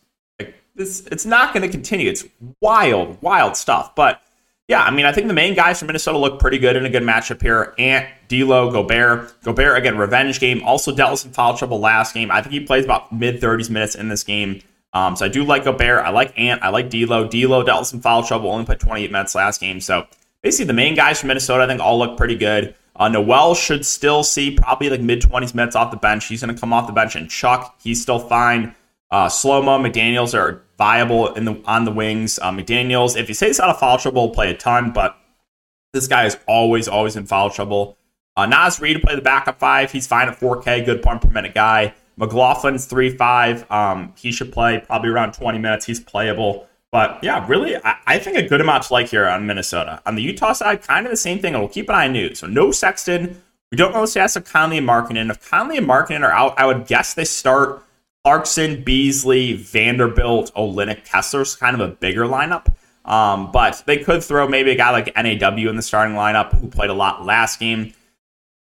this 0.75 1.07
it's 1.07 1.27
not 1.27 1.53
going 1.53 1.63
to 1.63 1.69
continue. 1.69 2.09
It's 2.09 2.25
wild, 2.61 3.21
wild 3.23 3.57
stuff. 3.57 3.95
But 3.95 4.23
yeah, 4.69 4.83
I 4.83 4.91
mean, 4.91 5.07
I 5.07 5.13
think 5.13 5.29
the 5.29 5.35
main 5.35 5.55
guys 5.55 5.79
from 5.79 5.87
Minnesota 5.87 6.19
look 6.19 6.39
pretty 6.39 6.59
good 6.59 6.77
in 6.77 6.87
a 6.87 6.91
good 6.91 7.03
matchup 7.03 7.43
here. 7.43 7.75
Ant, 7.79 8.09
D'Lo, 8.29 8.71
Gobert. 8.71 9.43
Gobert 9.43 9.77
again, 9.77 9.99
revenge 9.99 10.41
game. 10.41 10.63
Also 10.63 10.93
with 10.95 11.19
some 11.19 11.33
foul 11.33 11.57
trouble 11.57 11.81
last 11.81 12.15
game. 12.15 12.31
I 12.31 12.41
think 12.41 12.53
he 12.53 12.61
plays 12.61 12.85
about 12.85 13.13
mid 13.13 13.41
30s 13.41 13.71
minutes 13.71 13.95
in 13.95 14.09
this 14.09 14.25
game. 14.25 14.63
Um, 14.95 15.17
so 15.17 15.25
I 15.25 15.29
do 15.29 15.45
like 15.45 15.65
Gobert. 15.65 16.05
I 16.05 16.11
like 16.11 16.39
Ant. 16.39 16.63
I 16.63 16.69
like 16.69 16.91
D'Lo. 16.91 17.27
D'Lo 17.27 17.63
dealt 17.63 17.81
with 17.81 17.89
some 17.89 18.01
foul 18.01 18.23
trouble. 18.23 18.51
Only 18.51 18.67
played 18.67 18.81
28 18.81 19.11
minutes 19.11 19.35
last 19.35 19.61
game. 19.61 19.81
So 19.81 20.07
basically, 20.43 20.67
the 20.67 20.75
main 20.75 20.95
guys 20.95 21.21
from 21.21 21.29
Minnesota, 21.29 21.65
I 21.65 21.67
think, 21.67 21.81
all 21.81 21.99
look 21.99 22.17
pretty 22.17 22.37
good. 22.37 22.75
Uh, 22.95 23.09
Nowell 23.09 23.55
should 23.55 23.87
still 23.87 24.23
see 24.23 24.55
probably 24.55 24.91
like 24.91 25.01
mid 25.01 25.23
20s 25.23 25.55
minutes 25.55 25.75
off 25.75 25.91
the 25.91 25.97
bench. 25.97 26.27
He's 26.27 26.43
going 26.43 26.55
to 26.55 26.61
come 26.61 26.73
off 26.73 26.87
the 26.87 26.93
bench 26.93 27.17
and 27.17 27.31
Chuck. 27.31 27.75
He's 27.83 28.03
still 28.03 28.19
fine. 28.19 28.75
Uh, 29.11 29.29
Slow-Mo, 29.29 29.79
McDaniels 29.79 30.39
are 30.39 30.63
viable 30.79 31.35
in 31.35 31.45
the 31.45 31.63
on 31.67 31.85
the 31.85 31.93
wings. 31.93 32.39
Uh, 32.41 32.51
McDaniels, 32.51 33.17
if 33.17 33.29
he 33.29 33.35
stays 33.35 33.61
out 33.61 33.71
of 33.71 33.79
foul 33.79 33.99
trouble, 33.99 34.31
play 34.31 34.51
a 34.51 34.57
ton, 34.57 34.91
but 34.91 35.17
this 35.93 36.07
guy 36.07 36.25
is 36.25 36.37
always, 36.47 36.89
always 36.89 37.17
in 37.17 37.27
foul 37.27 37.51
trouble. 37.51 37.99
Uh, 38.37 38.47
Naz 38.47 38.81
Reid 38.81 38.97
to 38.97 39.07
play 39.07 39.15
the 39.15 39.21
backup 39.21 39.59
five. 39.59 39.93
He's 39.93 40.07
fine 40.07 40.29
at 40.29 40.41
4K, 40.41 40.85
good 40.87 41.03
point 41.03 41.21
per 41.21 41.29
minute 41.29 41.55
guy. 41.55 41.95
McLaughlin's 42.19 42.87
3 42.87 43.17
5. 43.17 43.71
Um, 43.71 44.13
he 44.17 44.33
should 44.33 44.53
play 44.53 44.83
probably 44.87 45.11
around 45.11 45.33
20 45.33 45.59
minutes. 45.59 45.87
He's 45.87 46.01
playable. 46.01 46.67
But 46.91 47.21
yeah, 47.23 47.45
really, 47.49 47.77
I, 47.77 47.97
I, 48.07 48.19
think 48.19 48.37
a 48.37 48.47
good 48.47 48.61
amount 48.61 48.85
to 48.85 48.93
like 48.93 49.09
here 49.09 49.27
on 49.27 49.47
Minnesota. 49.47 50.03
On 50.05 50.15
the 50.15 50.23
Utah 50.23 50.53
side, 50.53 50.83
kind 50.83 51.07
of 51.07 51.11
the 51.11 51.17
same 51.17 51.39
thing. 51.39 51.55
we'll 51.55 51.69
keep 51.69 51.89
an 51.89 51.95
eye 51.95 52.05
on 52.05 52.13
news. 52.13 52.41
So 52.41 52.47
no 52.47 52.71
Sexton. 52.71 53.43
We 53.71 53.77
don't 53.77 53.95
know 53.95 54.03
the 54.03 54.07
status 54.07 54.37
of 54.37 54.45
Conley 54.45 54.77
and 54.77 54.87
Markkanen. 54.87 55.31
If 55.31 55.49
Conley 55.49 55.79
and 55.79 55.87
Markkanen 55.89 56.21
are 56.21 56.33
out, 56.33 56.53
I 56.59 56.67
would 56.67 56.87
guess 56.87 57.15
they 57.15 57.25
start 57.25 57.83
Clarkson, 58.25 58.85
Beasley, 58.85 59.55
Vanderbilt, 59.55 60.53
Olynyk, 60.55 61.07
Kessler's 61.07 61.57
kind 61.57 61.75
of 61.75 61.81
a 61.81 61.95
bigger 61.95 62.25
lineup. 62.25 62.67
Um, 63.07 63.51
but 63.51 63.83
they 63.87 63.97
could 63.97 64.23
throw 64.23 64.47
maybe 64.47 64.71
a 64.71 64.77
guy 64.77 64.91
like 64.91 65.17
NAW 65.17 65.69
in 65.71 65.77
the 65.77 65.83
starting 65.83 66.15
lineup 66.15 66.53
who 66.53 66.69
played 66.69 66.91
a 66.91 66.95
lot 66.95 67.25
last 67.25 67.59
game. 67.59 67.95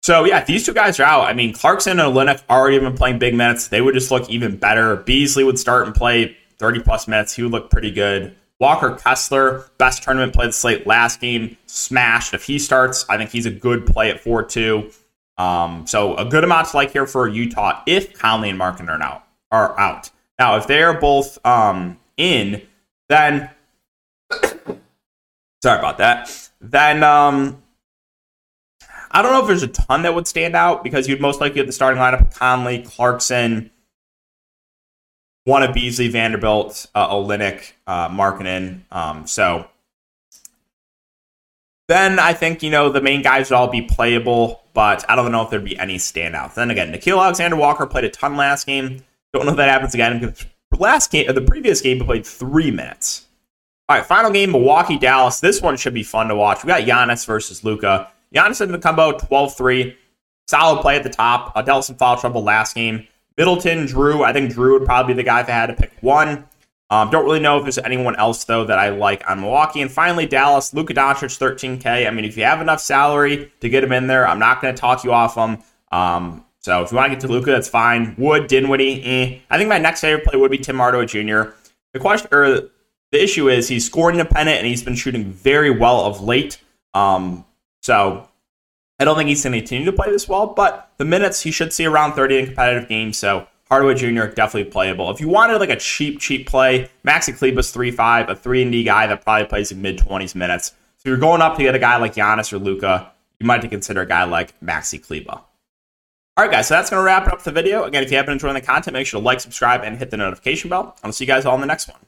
So 0.03 0.25
yeah, 0.25 0.45
these 0.45 0.67
two 0.67 0.75
guys 0.75 0.99
are 0.99 1.05
out. 1.05 1.23
I 1.23 1.33
mean, 1.33 1.53
Clarkson 1.53 2.01
and 2.01 2.15
Olynyk 2.15 2.43
already 2.51 2.79
been 2.79 2.97
playing 2.97 3.19
big 3.19 3.35
minutes. 3.35 3.69
They 3.69 3.81
would 3.81 3.95
just 3.95 4.11
look 4.11 4.29
even 4.29 4.57
better. 4.57 4.97
Beasley 4.97 5.45
would 5.45 5.59
start 5.59 5.87
and 5.87 5.95
play 5.95 6.37
30 6.59 6.81
plus 6.81 7.07
minutes. 7.07 7.35
He 7.35 7.43
would 7.43 7.53
look 7.53 7.71
pretty 7.71 7.93
good. 7.93 8.35
Walker 8.59 8.95
Kessler, 8.97 9.71
best 9.79 10.03
tournament 10.03 10.35
play 10.35 10.47
the 10.47 10.53
slate 10.53 10.87
last 10.87 11.21
game, 11.21 11.57
smashed. 11.67 12.35
If 12.35 12.45
he 12.45 12.59
starts, 12.59 13.05
I 13.09 13.17
think 13.17 13.31
he's 13.31 13.47
a 13.47 13.51
good 13.51 13.87
play 13.87 14.11
at 14.11 14.21
4 14.21 14.43
2. 14.45 14.91
Um, 15.39 15.87
so 15.87 16.17
a 16.17 16.25
good 16.25 16.45
amount 16.45 16.69
to 16.69 16.77
like 16.77 16.93
here 16.93 17.07
for 17.07 17.27
Utah 17.29 17.83
if 17.87 18.13
Conley 18.19 18.51
and 18.51 18.59
Markin 18.59 18.89
are 18.89 19.03
out 19.03 19.25
are 19.51 19.79
out. 19.79 20.11
Now, 20.39 20.57
if 20.57 20.67
they 20.67 20.83
are 20.83 20.99
both 20.99 21.45
um, 21.47 21.99
in, 22.17 22.63
then 23.09 23.51
Sorry 25.63 25.79
about 25.79 25.99
that. 25.99 26.51
Then 26.61 27.05
um, 27.05 27.63
I 29.13 29.23
don't 29.23 29.33
know 29.33 29.41
if 29.41 29.47
there's 29.47 29.63
a 29.63 29.69
ton 29.69 30.03
that 30.03 30.15
would 30.15 30.27
stand 30.27 30.57
out 30.57 30.83
because 30.83 31.09
you'd 31.09 31.21
most 31.21 31.41
likely 31.41 31.57
get 31.57 31.67
the 31.67 31.73
starting 31.73 32.01
lineup 32.01 32.23
of 32.23 32.35
Conley, 32.35 32.83
Clarkson, 32.83 33.71
one 35.45 35.63
of 35.63 35.75
Beasley, 35.75 36.09
Vanderbilt, 36.09 36.87
uh, 36.95 37.09
Olynyk, 37.11 37.73
uh, 37.87 38.09
Markkanen. 38.09 38.81
Um, 38.91 39.27
so 39.27 39.67
then 41.89 42.19
I 42.19 42.33
think, 42.33 42.63
you 42.63 42.71
know, 42.71 42.89
the 42.89 43.03
main 43.03 43.23
guys 43.23 43.51
would 43.51 43.57
all 43.57 43.69
be 43.69 43.83
playable, 43.83 44.63
but 44.73 45.05
I 45.11 45.17
don't 45.17 45.33
know 45.33 45.43
if 45.43 45.51
there'd 45.51 45.65
be 45.65 45.79
any 45.79 45.97
standouts. 45.97 46.55
Then 46.55 46.71
again, 46.71 46.93
Nickeil 46.93 47.21
Alexander 47.21 47.57
Walker 47.57 47.87
played 47.87 48.05
a 48.05 48.11
ton 48.11 48.37
last 48.37 48.67
game. 48.67 49.05
Don't 49.33 49.45
know 49.47 49.53
if 49.53 49.57
that 49.59 49.69
happens 49.69 49.95
again. 49.95 50.35
Last 50.79 51.11
game, 51.11 51.33
the 51.35 51.41
previous 51.43 51.81
game, 51.81 51.99
he 51.99 52.05
played 52.05 52.25
three 52.25 52.71
minutes. 52.71 53.27
All 53.89 53.97
right, 53.97 54.07
final 54.07 54.31
game, 54.31 54.53
Milwaukee 54.53 54.97
Dallas. 54.97 55.41
This 55.41 55.61
one 55.61 55.77
should 55.77 55.93
be 55.93 56.05
fun 56.05 56.29
to 56.29 56.37
watch. 56.37 56.63
We 56.63 56.69
got 56.69 56.83
Giannis 56.83 57.27
versus 57.27 57.65
Luka. 57.65 58.12
Giannis 58.33 58.83
combo, 58.83 59.13
12 59.13 59.57
3. 59.57 59.97
Solid 60.49 60.83
play 60.83 60.97
at 60.97 61.03
the 61.03 61.11
top. 61.11 61.53
Uh, 61.55 61.63
dealt 61.63 61.85
some 61.85 61.97
foul 61.97 62.17
trouble 62.17 62.43
last 62.43 62.75
game. 62.75 63.07
Middleton, 63.37 63.87
Jrue. 63.87 64.25
I 64.25 64.33
think 64.33 64.53
Jrue 64.53 64.79
would 64.79 64.85
probably 64.85 65.15
be 65.15 65.17
the 65.17 65.25
guy 65.25 65.41
if 65.41 65.49
I 65.49 65.53
had 65.53 65.67
to 65.67 65.75
pick 65.75 65.93
one. 66.01 66.47
Um, 66.91 67.09
don't 67.09 67.25
really 67.25 67.41
know 67.41 67.57
if 67.57 67.63
there's 67.63 67.79
anyone 67.79 68.17
else 68.17 68.45
though 68.45 68.67
that 68.67 68.79
I 68.79 68.91
like 68.91 69.29
on 69.31 69.41
Milwaukee. 69.41 69.81
And 69.81 69.91
finally, 69.91 70.27
Dallas, 70.27 70.75
Luka 70.75 70.93
Doncic, 70.93 71.39
13K. 71.39 72.07
I 72.07 72.11
mean, 72.11 72.27
if 72.27 72.37
you 72.37 72.45
have 72.45 72.61
enough 72.61 72.81
salary 72.81 73.51
to 73.61 73.69
get 73.71 73.83
him 73.83 73.93
in 73.93 74.09
there, 74.09 74.29
I'm 74.29 74.39
not 74.39 74.61
going 74.61 74.75
to 74.75 74.81
talk 74.81 75.03
you 75.03 75.13
off 75.13 75.35
him. 75.35 75.63
Um, 75.91 76.45
so 76.59 76.83
if 76.83 76.93
you 76.93 76.97
want 76.99 77.11
to 77.11 77.17
get 77.17 77.21
to 77.23 77.33
Luka, 77.33 77.51
that's 77.51 77.69
fine. 77.69 78.15
Wood, 78.19 78.47
Dinwiddie, 78.47 79.03
eh. 79.05 79.39
I 79.49 79.57
think 79.57 79.71
my 79.71 79.79
next 79.79 80.03
favorite 80.03 80.27
play 80.27 80.39
would 80.39 80.51
be 80.51 80.59
Tim 80.59 80.77
Hardaway 80.77 81.07
Jr. 81.07 81.55
The 81.95 81.99
question 81.99 82.29
or 82.31 82.69
the 83.11 83.23
issue 83.23 83.49
is 83.49 83.69
he's 83.69 83.87
scoring 83.87 84.19
independent 84.19 84.59
and 84.59 84.67
he's 84.67 84.83
been 84.83 84.95
shooting 84.95 85.25
very 85.25 85.71
well 85.71 86.01
of 86.03 86.21
late. 86.21 86.61
Um, 86.93 87.47
so 87.83 88.29
I 88.99 89.05
don't 89.05 89.17
think 89.17 89.29
he's 89.29 89.43
going 89.43 89.53
to 89.53 89.59
continue 89.59 89.85
to 89.85 89.93
play 89.93 90.11
this 90.11 90.29
well, 90.29 90.47
but 90.47 90.91
the 90.97 91.05
minutes 91.05 91.41
he 91.41 91.51
should 91.51 91.73
see 91.73 91.85
around 91.85 92.15
30 92.15 92.39
in 92.39 92.47
competitive 92.47 92.89
games. 92.89 93.19
So 93.19 93.47
Hardaway 93.69 93.95
Jr. 93.95 94.27
definitely 94.27 94.71
playable. 94.71 95.11
If 95.11 95.21
you 95.21 95.29
wanted 95.29 95.59
like 95.59 95.71
a 95.71 95.77
cheap, 95.77 96.21
cheap 96.21 96.49
play, 96.49 96.89
Maxi 97.05 97.37
Kleber's 97.37 97.73
3-5, 97.73 98.29
a 98.29 98.37
3 98.37 98.63
and 98.63 98.73
D 98.73 98.85
guy 98.85 99.07
that 99.07 99.23
probably 99.25 99.47
plays 99.47 99.73
in 99.73 99.83
mid 99.83 99.99
20s 99.99 100.35
minutes. 100.35 100.73
So 100.99 101.09
you're 101.09 101.19
going 101.19 101.43
up 101.43 101.57
to 101.57 101.63
get 101.63 101.75
a 101.75 101.81
guy 101.81 101.97
like 101.97 102.15
Giannis 102.15 102.53
or 102.53 102.59
Luka, 102.59 103.11
you 103.41 103.47
might 103.47 103.55
have 103.55 103.63
to 103.63 103.69
consider 103.69 104.03
a 104.03 104.07
guy 104.07 104.25
like 104.25 104.59
Maxi 104.61 105.03
Kleber. 105.03 105.33
All 105.33 106.45
right, 106.45 106.51
guys, 106.51 106.69
so 106.69 106.75
that's 106.75 106.89
going 106.89 107.01
to 107.01 107.05
wrap 107.05 107.27
up 107.31 107.43
the 107.43 107.51
video. 107.51 107.83
Again, 107.85 108.05
if 108.05 108.11
you 108.11 108.17
have 108.17 108.27
been 108.27 108.35
enjoying 108.35 108.55
the 108.55 108.61
content, 108.61 108.95
make 108.95 109.07
sure 109.07 109.21
to 109.21 109.25
like, 109.25 109.41
subscribe, 109.41 109.83
and 109.83 109.99
hit 109.99 110.11
the 110.11 110.17
notification 110.17 110.71
bell. 110.71 110.97
I'll 111.03 111.13
see 111.13 111.25
you 111.25 111.29
guys 111.29 111.45
all 111.45 111.57
in 111.57 111.61
the 111.61 111.67
next 111.67 111.89
one. 111.89 111.99